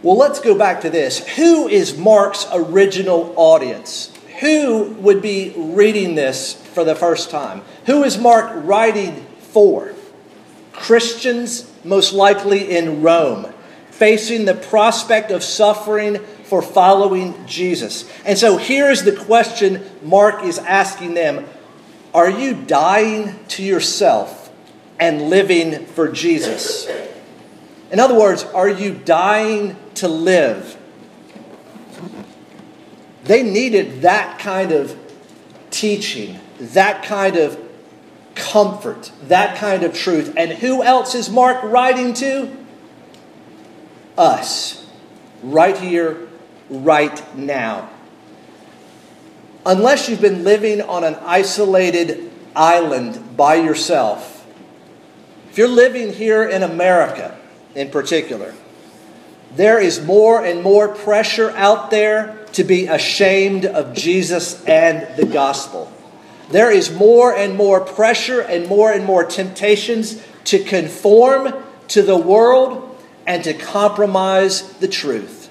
Well, 0.03 0.17
let's 0.17 0.41
go 0.41 0.57
back 0.57 0.81
to 0.81 0.91
this. 0.91 1.19
Who 1.37 1.69
is 1.69 1.99
Mark's 1.99 2.47
original 2.51 3.35
audience? 3.37 4.11
Who 4.41 4.95
would 5.01 5.21
be 5.21 5.53
reading 5.55 6.15
this 6.15 6.55
for 6.55 6.83
the 6.83 6.95
first 6.95 7.29
time? 7.29 7.61
Who 7.85 8.05
is 8.05 8.17
Mark 8.17 8.51
writing 8.55 9.27
for? 9.51 9.93
Christians, 10.73 11.71
most 11.85 12.15
likely 12.15 12.75
in 12.75 13.03
Rome 13.03 13.53
facing 13.99 14.45
the 14.45 14.55
prospect 14.55 15.33
of 15.33 15.43
suffering 15.43 16.19
for 16.45 16.63
following 16.63 17.35
Jesus. 17.47 18.09
And 18.25 18.39
so 18.39 18.57
here's 18.57 19.03
the 19.03 19.13
question 19.13 19.85
Mark 20.03 20.45
is 20.45 20.59
asking 20.59 21.15
them 21.15 21.47
Are 22.15 22.31
you 22.31 22.55
dying 22.55 23.39
to 23.49 23.65
yourself 23.65 24.51
and 25.01 25.23
living 25.29 25.85
for 25.87 26.09
Jesus? 26.09 26.89
In 27.91 27.99
other 27.99 28.19
words, 28.19 28.45
are 28.45 28.69
you 28.69 28.95
dying 28.95 29.77
to 29.97 30.07
live? 30.07 30.77
They 33.25 33.43
needed 33.43 34.03
that 34.03 34.39
kind 34.39 34.71
of 34.71 34.97
teaching, 35.71 36.39
that 36.61 37.03
kind 37.03 37.37
of 37.37 37.59
comfort, 38.37 39.11
that 39.25 39.57
kind 39.59 39.83
of 39.83 39.93
truth. 39.93 40.35
And 40.37 40.53
who 40.53 40.85
else 40.85 41.17
is 41.17 41.29
Mark 41.29 41.63
writing 41.65 42.15
to? 42.15 42.57
Us 44.19 44.87
right 45.43 45.77
here, 45.79 46.29
right 46.69 47.37
now. 47.37 47.89
Unless 49.65 50.09
you've 50.09 50.21
been 50.21 50.45
living 50.45 50.81
on 50.81 51.05
an 51.05 51.15
isolated 51.23 52.31
island 52.57 53.37
by 53.37 53.57
yourself, 53.57 54.47
if 55.51 55.59
you're 55.59 55.69
living 55.69 56.13
here 56.13 56.43
in 56.49 56.63
America 56.63 57.39
in 57.75 57.91
particular, 57.91 58.55
there 59.55 59.81
is 59.81 60.05
more 60.05 60.45
and 60.45 60.63
more 60.63 60.89
pressure 60.89 61.51
out 61.51 61.91
there 61.91 62.47
to 62.53 62.65
be 62.65 62.87
ashamed 62.87 63.65
of 63.65 63.95
Jesus 63.95 64.65
and 64.65 65.07
the 65.17 65.27
gospel. 65.27 65.93
There 66.51 66.71
is 66.71 66.91
more 66.91 67.35
and 67.35 67.57
more 67.57 67.81
pressure 67.81 68.41
and 68.41 68.69
more 68.69 68.91
and 68.93 69.05
more 69.05 69.25
temptations 69.25 70.23
to 70.45 70.63
conform 70.65 71.53
to 71.89 72.03
the 72.03 72.17
world 72.17 72.88
and 73.29 73.45
to 73.45 73.53
compromise 73.53 74.73
the 74.79 74.89
truth. 74.89 75.51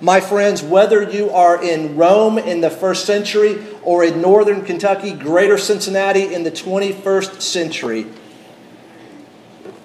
My 0.00 0.20
friends, 0.20 0.62
whether 0.62 1.02
you 1.02 1.30
are 1.30 1.62
in 1.62 1.96
Rome 1.96 2.38
in 2.38 2.62
the 2.62 2.70
first 2.70 3.04
century 3.04 3.62
or 3.82 4.02
in 4.02 4.22
northern 4.22 4.64
Kentucky, 4.64 5.12
greater 5.12 5.58
Cincinnati 5.58 6.34
in 6.34 6.44
the 6.44 6.50
21st 6.50 7.42
century, 7.42 8.06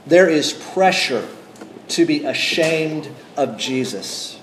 there 0.08 0.30
is 0.30 0.54
pressure 0.54 1.28
to 1.90 2.06
be 2.06 2.24
ashamed 2.24 3.14
of 3.36 3.58
Jesus. 3.58 4.40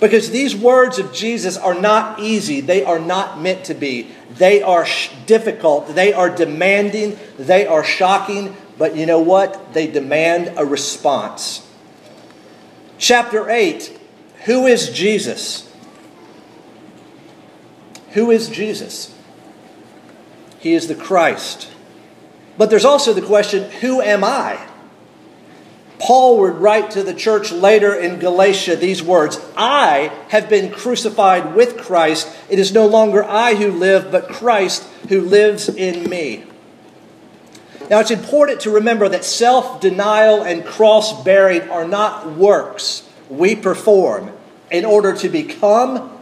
Because 0.00 0.30
these 0.30 0.54
words 0.54 0.98
of 0.98 1.12
Jesus 1.12 1.56
are 1.56 1.74
not 1.74 2.20
easy. 2.20 2.60
They 2.60 2.84
are 2.84 2.98
not 2.98 3.40
meant 3.40 3.64
to 3.66 3.74
be. 3.74 4.10
They 4.30 4.60
are 4.62 4.86
difficult. 5.26 5.94
They 5.94 6.12
are 6.12 6.30
demanding. 6.30 7.18
They 7.38 7.66
are 7.66 7.84
shocking. 7.84 8.56
But 8.76 8.96
you 8.96 9.06
know 9.06 9.20
what? 9.20 9.72
They 9.72 9.86
demand 9.86 10.54
a 10.56 10.64
response. 10.64 11.67
Chapter 12.98 13.48
8 13.48 13.98
Who 14.44 14.66
is 14.66 14.90
Jesus? 14.90 15.72
Who 18.10 18.30
is 18.30 18.48
Jesus? 18.48 19.14
He 20.58 20.74
is 20.74 20.88
the 20.88 20.94
Christ. 20.94 21.70
But 22.56 22.70
there's 22.70 22.84
also 22.84 23.12
the 23.12 23.22
question 23.22 23.70
who 23.80 24.02
am 24.02 24.24
I? 24.24 24.66
Paul 26.00 26.38
would 26.38 26.56
write 26.56 26.92
to 26.92 27.02
the 27.02 27.14
church 27.14 27.52
later 27.52 27.94
in 27.94 28.18
Galatia 28.18 28.76
these 28.76 29.02
words 29.02 29.40
I 29.56 30.12
have 30.28 30.48
been 30.48 30.72
crucified 30.72 31.54
with 31.54 31.78
Christ. 31.78 32.28
It 32.48 32.58
is 32.58 32.72
no 32.72 32.86
longer 32.86 33.24
I 33.24 33.54
who 33.54 33.70
live, 33.70 34.10
but 34.10 34.28
Christ 34.28 34.84
who 35.08 35.20
lives 35.20 35.68
in 35.68 36.08
me. 36.08 36.47
Now, 37.90 38.00
it's 38.00 38.10
important 38.10 38.60
to 38.60 38.70
remember 38.70 39.08
that 39.08 39.24
self 39.24 39.80
denial 39.80 40.42
and 40.42 40.64
cross 40.64 41.22
bearing 41.24 41.68
are 41.70 41.88
not 41.88 42.32
works 42.32 43.08
we 43.30 43.56
perform 43.56 44.32
in 44.70 44.84
order 44.84 45.14
to 45.14 45.28
become 45.28 46.18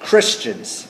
Christians. 0.00 0.88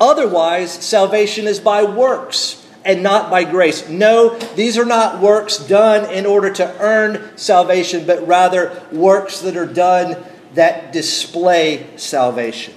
Otherwise, 0.00 0.72
salvation 0.72 1.46
is 1.46 1.60
by 1.60 1.82
works 1.82 2.66
and 2.84 3.02
not 3.02 3.30
by 3.30 3.44
grace. 3.44 3.88
No, 3.88 4.38
these 4.56 4.78
are 4.78 4.84
not 4.84 5.20
works 5.20 5.58
done 5.58 6.10
in 6.12 6.26
order 6.26 6.50
to 6.54 6.80
earn 6.80 7.36
salvation, 7.36 8.06
but 8.06 8.26
rather 8.26 8.82
works 8.92 9.40
that 9.40 9.56
are 9.56 9.66
done 9.66 10.16
that 10.54 10.92
display 10.92 11.86
salvation. 11.96 12.74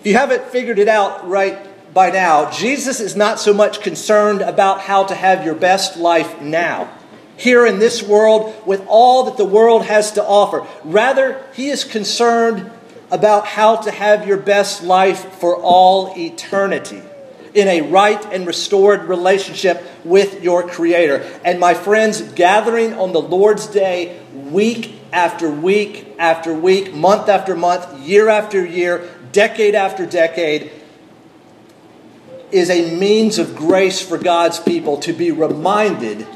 If 0.00 0.06
you 0.06 0.14
haven't 0.14 0.44
figured 0.44 0.78
it 0.78 0.88
out 0.88 1.28
right 1.28 1.69
by 1.92 2.10
now, 2.10 2.50
Jesus 2.50 3.00
is 3.00 3.16
not 3.16 3.40
so 3.40 3.52
much 3.52 3.80
concerned 3.80 4.42
about 4.42 4.80
how 4.80 5.04
to 5.04 5.14
have 5.14 5.44
your 5.44 5.54
best 5.54 5.96
life 5.96 6.40
now, 6.40 6.88
here 7.36 7.66
in 7.66 7.78
this 7.78 8.02
world, 8.02 8.54
with 8.66 8.84
all 8.86 9.24
that 9.24 9.36
the 9.36 9.44
world 9.44 9.84
has 9.86 10.12
to 10.12 10.24
offer. 10.24 10.66
Rather, 10.84 11.42
he 11.54 11.68
is 11.68 11.84
concerned 11.84 12.70
about 13.10 13.46
how 13.46 13.76
to 13.76 13.90
have 13.90 14.26
your 14.26 14.36
best 14.36 14.84
life 14.84 15.34
for 15.34 15.56
all 15.56 16.14
eternity 16.16 17.02
in 17.54 17.66
a 17.66 17.80
right 17.80 18.24
and 18.32 18.46
restored 18.46 19.04
relationship 19.04 19.84
with 20.04 20.42
your 20.44 20.68
Creator. 20.68 21.28
And 21.44 21.58
my 21.58 21.74
friends, 21.74 22.20
gathering 22.20 22.94
on 22.94 23.12
the 23.12 23.20
Lord's 23.20 23.66
Day, 23.66 24.20
week 24.32 24.94
after 25.12 25.50
week 25.50 26.14
after 26.18 26.54
week, 26.54 26.94
month 26.94 27.28
after 27.28 27.56
month, 27.56 27.98
year 28.00 28.28
after 28.28 28.64
year, 28.64 29.08
decade 29.32 29.74
after 29.74 30.06
decade, 30.06 30.70
is 32.52 32.70
a 32.70 32.96
means 32.96 33.38
of 33.38 33.56
grace 33.56 34.00
for 34.00 34.18
God's 34.18 34.58
people 34.58 34.98
to 34.98 35.12
be 35.12 35.30
reminded 35.30 36.26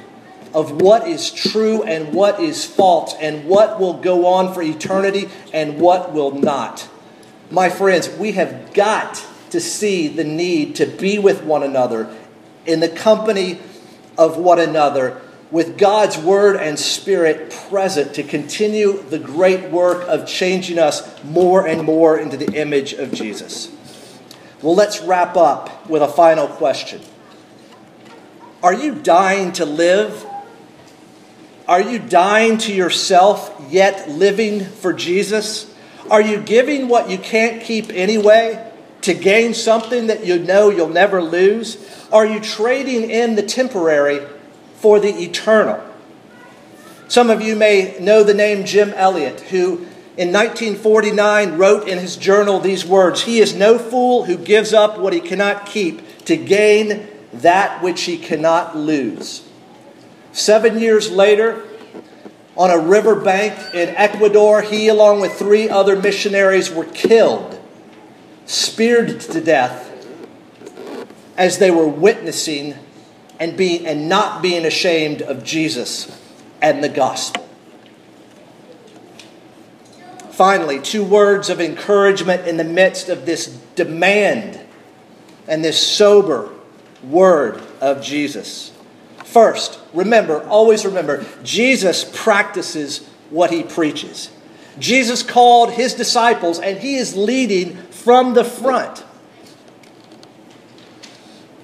of 0.53 0.81
what 0.81 1.09
is 1.09 1.31
true 1.33 1.83
and 1.83 2.15
what 2.15 2.41
is 2.41 2.65
false 2.65 3.15
and 3.21 3.45
what 3.47 3.81
will 3.81 3.95
go 3.95 4.27
on 4.27 4.55
for 4.55 4.63
eternity 4.63 5.29
and 5.53 5.81
what 5.81 6.13
will 6.13 6.31
not. 6.31 6.89
My 7.51 7.69
friends, 7.69 8.09
we 8.09 8.33
have 8.33 8.73
got 8.73 9.25
to 9.51 9.61
see 9.61 10.09
the 10.09 10.25
need 10.25 10.77
to 10.77 10.87
be 10.87 11.19
with 11.19 11.43
one 11.43 11.63
another 11.63 12.15
in 12.67 12.81
the 12.81 12.89
company 12.89 13.59
of 14.17 14.37
one 14.37 14.61
another 14.61 15.21
with 15.51 15.79
God's 15.79 16.19
word 16.19 16.57
and 16.57 16.79
spirit 16.79 17.51
present 17.69 18.15
to 18.15 18.23
continue 18.23 19.03
the 19.03 19.19
great 19.19 19.71
work 19.71 20.07
of 20.09 20.27
changing 20.27 20.79
us 20.79 21.23
more 21.23 21.67
and 21.67 21.85
more 21.85 22.19
into 22.19 22.37
the 22.37 22.53
image 22.55 22.93
of 22.95 23.13
Jesus. 23.13 23.71
Well, 24.65 24.75
let's 24.75 25.03
wrap 25.03 25.37
up 25.37 25.91
with 25.91 26.01
a 26.01 26.09
final 26.09 26.49
question. 26.49 27.03
Are 28.63 28.73
you 28.73 28.95
dying 28.95 29.53
to 29.53 29.67
live? 29.67 30.25
Are 31.69 31.83
you 31.83 31.99
dying 31.99 32.57
to 32.59 32.73
yourself, 32.73 33.55
yet 33.69 34.09
living 34.09 34.65
for 34.65 34.95
Jesus? 34.95 35.71
Are 36.11 36.23
you 36.23 36.41
giving 36.41 36.89
what 36.89 37.11
you 37.11 37.19
can't 37.19 37.63
keep 37.63 37.91
anyway 37.91 38.73
to 39.03 39.13
gain 39.13 39.53
something 39.53 40.07
that 40.07 40.25
you 40.25 40.39
know 40.39 40.71
you'll 40.71 40.89
never 40.89 41.21
lose? 41.21 41.77
Are 42.11 42.25
you 42.25 42.41
trading 42.41 43.11
in 43.11 43.35
the 43.35 43.43
temporary 43.43 44.27
for 44.77 44.99
the 44.99 45.11
eternal? 45.11 45.85
Some 47.07 47.29
of 47.29 47.43
you 47.43 47.55
may 47.55 47.99
know 48.01 48.25
the 48.25 48.33
name 48.33 48.65
Jim 48.65 48.95
Elliot, 48.97 49.41
who 49.41 49.87
in 50.17 50.33
1949 50.33 51.59
wrote 51.59 51.89
in 51.89 51.99
his 51.99 52.17
journal 52.17 52.61
these 52.61 52.85
words 52.85 53.23
He 53.23 53.41
is 53.41 53.55
no 53.55 53.79
fool 53.79 54.25
who 54.25 54.37
gives 54.37 54.73
up 54.73 54.99
what 54.99 55.13
he 55.13 55.21
cannot 55.21 55.67
keep 55.67 56.25
to 56.27 56.37
gain 56.37 57.09
that 57.33 57.83
which 57.83 58.03
he 58.03 58.17
cannot 58.17 58.77
lose. 58.77 59.47
Seven 60.33 60.79
years 60.79 61.11
later, 61.11 61.65
on 62.57 62.71
a 62.71 62.79
river 62.79 63.17
bank 63.17 63.75
in 63.75 63.89
Ecuador, 63.91 64.63
he, 64.63 64.89
along 64.89 65.21
with 65.21 65.33
three 65.33 65.69
other 65.69 66.01
missionaries, 66.01 66.71
were 66.71 66.85
killed, 66.85 67.61
speared 68.47 69.21
to 69.21 69.41
death, 69.41 69.91
as 71.37 71.59
they 71.59 71.71
were 71.71 71.89
witnessing 71.89 72.77
and, 73.41 73.57
being, 73.57 73.87
and 73.87 74.09
not 74.09 74.41
being 74.41 74.65
ashamed 74.65 75.23
of 75.23 75.43
Jesus 75.43 76.21
and 76.63 76.83
the 76.83 76.89
gospel. 76.89 77.44
Finally, 80.35 80.81
two 80.81 81.05
words 81.05 81.49
of 81.49 81.61
encouragement 81.61 82.49
in 82.49 82.57
the 82.57 82.65
midst 82.65 83.09
of 83.09 83.25
this 83.25 83.47
demand 83.77 84.59
and 85.47 85.65
this 85.65 85.81
sober 85.81 86.51
word 87.05 87.63
of 87.81 88.03
Jesus. 88.03 88.73
First, 89.25 89.79
remember, 89.93 90.43
always 90.49 90.85
remember, 90.85 91.25
Jesus 91.45 92.11
practices 92.13 93.07
what 93.31 93.53
he 93.53 93.63
preaches. 93.63 94.29
Jesus 94.77 95.23
called 95.23 95.75
his 95.75 95.95
disciples, 95.95 96.59
and 96.59 96.79
he 96.79 96.97
is 96.97 97.17
leading 97.17 97.77
from 97.93 98.35
the 98.35 98.45
front. 98.45 99.05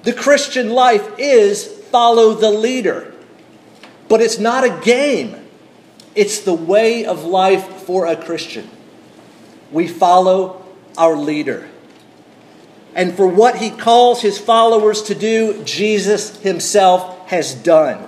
The 0.03 0.13
Christian 0.13 0.69
life 0.69 1.05
is 1.17 1.65
follow 1.65 2.35
the 2.35 2.51
leader, 2.51 3.13
but 4.07 4.21
it's 4.21 4.39
not 4.39 4.63
a 4.63 4.79
game. 4.81 5.40
It's 6.15 6.39
the 6.39 6.53
way 6.53 7.05
of 7.05 7.23
life 7.23 7.65
for 7.83 8.05
a 8.05 8.15
Christian. 8.15 8.69
We 9.71 9.87
follow 9.87 10.65
our 10.97 11.15
leader. 11.15 11.69
And 12.93 13.15
for 13.15 13.27
what 13.27 13.57
he 13.57 13.69
calls 13.69 14.21
his 14.21 14.37
followers 14.37 15.01
to 15.03 15.15
do, 15.15 15.63
Jesus 15.63 16.37
himself 16.41 17.29
has 17.29 17.55
done. 17.55 18.07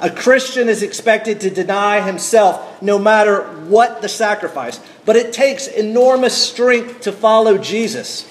A 0.00 0.10
Christian 0.10 0.68
is 0.68 0.82
expected 0.82 1.40
to 1.40 1.50
deny 1.50 2.00
himself 2.00 2.82
no 2.82 2.98
matter 2.98 3.42
what 3.66 4.02
the 4.02 4.08
sacrifice, 4.08 4.80
but 5.04 5.16
it 5.16 5.32
takes 5.32 5.66
enormous 5.66 6.40
strength 6.40 7.00
to 7.02 7.12
follow 7.12 7.58
Jesus. 7.58 8.26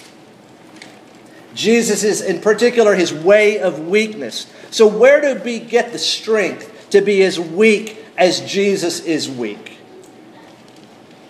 Jesus 1.53 2.03
is, 2.03 2.21
in 2.21 2.39
particular, 2.39 2.95
his 2.95 3.13
way 3.13 3.59
of 3.59 3.87
weakness. 3.87 4.51
So, 4.69 4.87
where 4.87 5.19
do 5.19 5.41
we 5.41 5.59
get 5.59 5.91
the 5.91 5.99
strength 5.99 6.89
to 6.91 7.01
be 7.01 7.23
as 7.23 7.39
weak 7.39 7.97
as 8.17 8.39
Jesus 8.41 8.99
is 9.01 9.29
weak. 9.29 9.77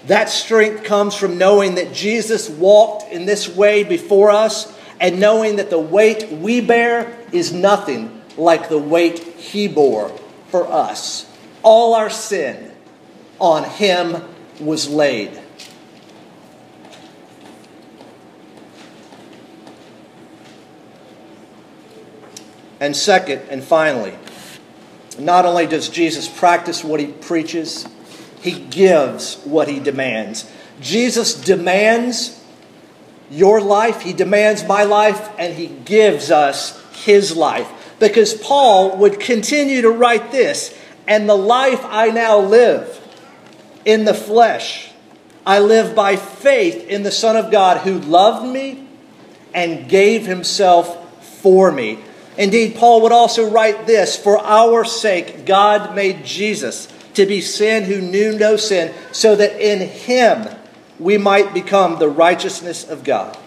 That 0.07 0.29
strength 0.29 0.85
comes 0.85 1.15
from 1.15 1.37
knowing 1.37 1.75
that 1.75 1.93
Jesus 1.93 2.49
walked 2.49 3.11
in 3.11 3.25
this 3.25 3.49
way 3.49 3.83
before 3.83 4.31
us 4.31 4.73
and 5.01 5.19
knowing 5.19 5.57
that 5.57 5.69
the 5.69 5.79
weight 5.79 6.31
we 6.31 6.61
bear 6.61 7.17
is 7.33 7.51
nothing 7.51 8.21
like 8.37 8.69
the 8.69 8.77
weight 8.77 9.19
he 9.19 9.67
bore 9.67 10.09
for 10.47 10.65
us. 10.71 11.29
All 11.61 11.93
our 11.93 12.09
sin 12.09 12.71
on 13.39 13.65
him 13.65 14.23
was 14.61 14.87
laid. 14.87 15.41
And 22.79 22.95
second 22.95 23.41
and 23.49 23.63
finally, 23.63 24.13
not 25.19 25.45
only 25.45 25.67
does 25.67 25.89
Jesus 25.89 26.27
practice 26.27 26.83
what 26.83 26.99
he 26.99 27.07
preaches, 27.07 27.87
he 28.41 28.51
gives 28.51 29.35
what 29.43 29.67
he 29.67 29.79
demands. 29.79 30.49
Jesus 30.79 31.33
demands 31.33 32.41
your 33.29 33.59
life, 33.61 34.01
he 34.01 34.13
demands 34.13 34.63
my 34.63 34.83
life, 34.83 35.29
and 35.37 35.53
he 35.53 35.67
gives 35.67 36.31
us 36.31 36.81
his 37.03 37.35
life. 37.35 37.95
Because 37.99 38.33
Paul 38.33 38.97
would 38.97 39.19
continue 39.19 39.81
to 39.81 39.89
write 39.89 40.31
this 40.31 40.77
and 41.07 41.27
the 41.27 41.37
life 41.37 41.83
I 41.85 42.09
now 42.09 42.39
live 42.39 43.01
in 43.85 44.05
the 44.05 44.13
flesh, 44.13 44.91
I 45.45 45.59
live 45.59 45.95
by 45.95 46.17
faith 46.17 46.87
in 46.87 47.03
the 47.03 47.11
Son 47.11 47.37
of 47.37 47.51
God 47.51 47.79
who 47.79 47.99
loved 47.99 48.45
me 48.45 48.85
and 49.53 49.89
gave 49.89 50.25
himself 50.25 51.23
for 51.41 51.71
me. 51.71 51.99
Indeed, 52.37 52.75
Paul 52.75 53.01
would 53.01 53.11
also 53.11 53.49
write 53.49 53.87
this 53.87 54.15
For 54.15 54.37
our 54.37 54.85
sake, 54.85 55.45
God 55.45 55.95
made 55.95 56.23
Jesus 56.23 56.87
to 57.15 57.25
be 57.25 57.41
sin 57.41 57.83
who 57.83 57.99
knew 57.99 58.37
no 58.37 58.57
sin, 58.57 58.93
so 59.11 59.35
that 59.35 59.59
in 59.59 59.87
him 59.87 60.47
we 60.99 61.17
might 61.17 61.53
become 61.53 61.97
the 61.97 62.09
righteousness 62.09 62.87
of 62.87 63.03
God. 63.03 63.37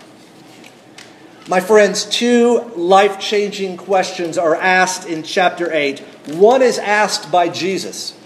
My 1.49 1.61
friends, 1.61 2.05
two 2.05 2.61
life 2.76 3.18
changing 3.18 3.76
questions 3.76 4.38
are 4.38 4.55
asked 4.55 5.09
in 5.09 5.22
chapter 5.22 5.72
8. 5.72 6.01
One 6.26 6.62
is 6.62 6.78
asked 6.78 7.30
by 7.30 7.49
Jesus 7.49 8.18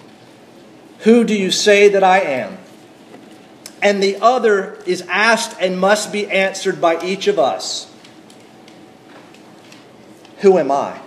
Who 1.00 1.24
do 1.24 1.34
you 1.34 1.50
say 1.50 1.88
that 1.90 2.02
I 2.02 2.20
am? 2.20 2.58
And 3.82 4.02
the 4.02 4.16
other 4.16 4.78
is 4.86 5.02
asked 5.08 5.56
and 5.60 5.78
must 5.78 6.10
be 6.10 6.26
answered 6.26 6.80
by 6.80 7.02
each 7.04 7.26
of 7.26 7.38
us 7.38 7.93
who 10.44 10.58
am 10.58 10.70
I? 10.70 11.00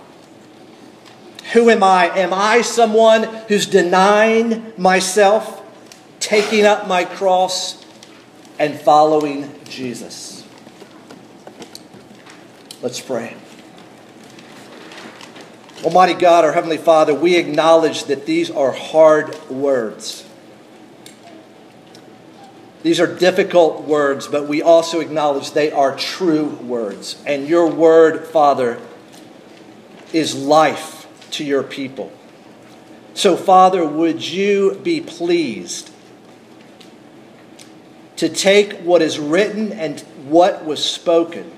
Who 1.54 1.70
am 1.70 1.84
I? 1.84 2.08
Am 2.18 2.34
I 2.34 2.62
someone 2.62 3.24
who's 3.48 3.68
denying 3.68 4.74
myself, 4.78 5.64
taking 6.20 6.66
up 6.66 6.88
my 6.88 7.06
cross, 7.06 7.86
and 8.58 8.80
following 8.80 9.54
Jesus? 9.66 10.44
Let's 12.82 13.00
pray. 13.00 13.36
Almighty 15.84 16.16
God, 16.16 16.44
our 16.44 16.54
Heavenly 16.54 16.80
Father, 16.80 17.14
we 17.14 17.36
acknowledge 17.36 18.06
that 18.06 18.26
these 18.26 18.50
are 18.50 18.72
hard 18.72 19.40
words. 19.52 20.26
These 22.82 23.00
are 23.00 23.16
difficult 23.16 23.84
words, 23.84 24.28
but 24.28 24.48
we 24.48 24.64
also 24.64 25.00
acknowledge 25.00 25.52
they 25.52 25.72
are 25.72 25.96
true 25.96 26.48
words. 26.64 27.22
And 27.28 27.48
your 27.48 27.70
word, 27.70 28.26
Father, 28.26 28.80
is 30.14 30.36
life 30.36 31.08
to 31.32 31.44
your 31.44 31.64
people. 31.64 32.12
So, 33.14 33.36
Father, 33.36 33.86
would 33.86 34.28
you 34.28 34.80
be 34.84 35.02
pleased 35.02 35.92
to 38.18 38.30
take 38.30 38.74
what 38.82 39.02
is 39.02 39.20
written 39.20 39.72
and 39.72 40.00
what 40.28 40.66
was 40.66 40.84
spoken 40.84 41.52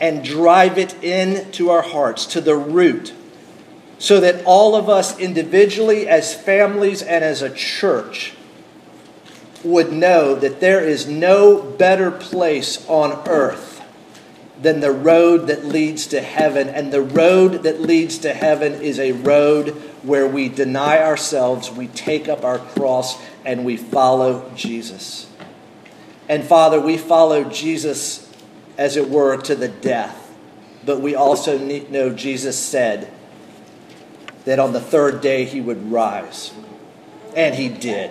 and 0.00 0.24
drive 0.24 0.76
it 0.78 1.02
into 1.02 1.70
our 1.70 1.82
hearts 1.82 2.26
to 2.26 2.40
the 2.40 2.56
root 2.56 3.12
so 3.98 4.20
that 4.20 4.44
all 4.44 4.74
of 4.74 4.88
us 4.88 5.18
individually, 5.18 6.08
as 6.08 6.34
families, 6.34 7.00
and 7.00 7.24
as 7.24 7.42
a 7.42 7.50
church 7.50 8.34
would 9.62 9.92
know 9.92 10.34
that 10.34 10.60
there 10.60 10.80
is 10.80 11.06
no 11.06 11.62
better 11.62 12.10
place 12.10 12.86
on 12.88 13.26
earth 13.26 13.73
than 14.60 14.80
the 14.80 14.92
road 14.92 15.48
that 15.48 15.64
leads 15.64 16.06
to 16.08 16.20
heaven. 16.20 16.68
And 16.68 16.92
the 16.92 17.02
road 17.02 17.64
that 17.64 17.80
leads 17.80 18.18
to 18.18 18.32
heaven 18.32 18.74
is 18.74 18.98
a 18.98 19.12
road 19.12 19.70
where 20.02 20.26
we 20.26 20.48
deny 20.48 21.02
ourselves, 21.02 21.70
we 21.70 21.88
take 21.88 22.28
up 22.28 22.44
our 22.44 22.58
cross, 22.58 23.20
and 23.44 23.64
we 23.64 23.76
follow 23.76 24.50
Jesus. 24.54 25.30
And 26.28 26.44
Father, 26.44 26.80
we 26.80 26.96
follow 26.96 27.44
Jesus, 27.44 28.30
as 28.78 28.96
it 28.96 29.10
were, 29.10 29.36
to 29.38 29.54
the 29.54 29.68
death. 29.68 30.20
But 30.86 31.00
we 31.00 31.14
also 31.14 31.58
know 31.58 32.10
Jesus 32.10 32.58
said 32.58 33.10
that 34.44 34.58
on 34.58 34.72
the 34.72 34.80
third 34.80 35.20
day 35.20 35.44
he 35.44 35.60
would 35.60 35.90
rise. 35.90 36.52
And 37.34 37.54
he 37.54 37.68
did. 37.68 38.10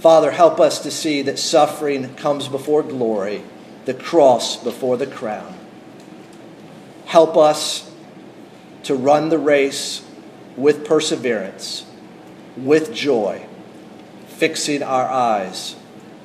Father, 0.00 0.30
help 0.30 0.60
us 0.60 0.80
to 0.80 0.90
see 0.90 1.22
that 1.22 1.38
suffering 1.38 2.14
comes 2.16 2.48
before 2.48 2.82
glory, 2.82 3.42
the 3.86 3.94
cross 3.94 4.62
before 4.62 4.96
the 4.96 5.06
crown. 5.06 5.58
Help 7.06 7.36
us 7.36 7.90
to 8.82 8.94
run 8.94 9.30
the 9.30 9.38
race 9.38 10.04
with 10.56 10.84
perseverance, 10.84 11.86
with 12.56 12.92
joy, 12.92 13.46
fixing 14.26 14.82
our 14.82 15.08
eyes 15.08 15.76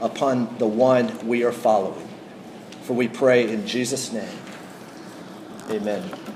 upon 0.01 0.57
the 0.57 0.68
one 0.68 1.28
we 1.28 1.43
are 1.43 1.51
following. 1.51 2.07
For 2.84 2.93
we 2.93 3.07
pray 3.07 3.47
in 3.47 3.68
Jesus' 3.68 4.12
name. 4.12 4.38
Amen. 5.70 6.30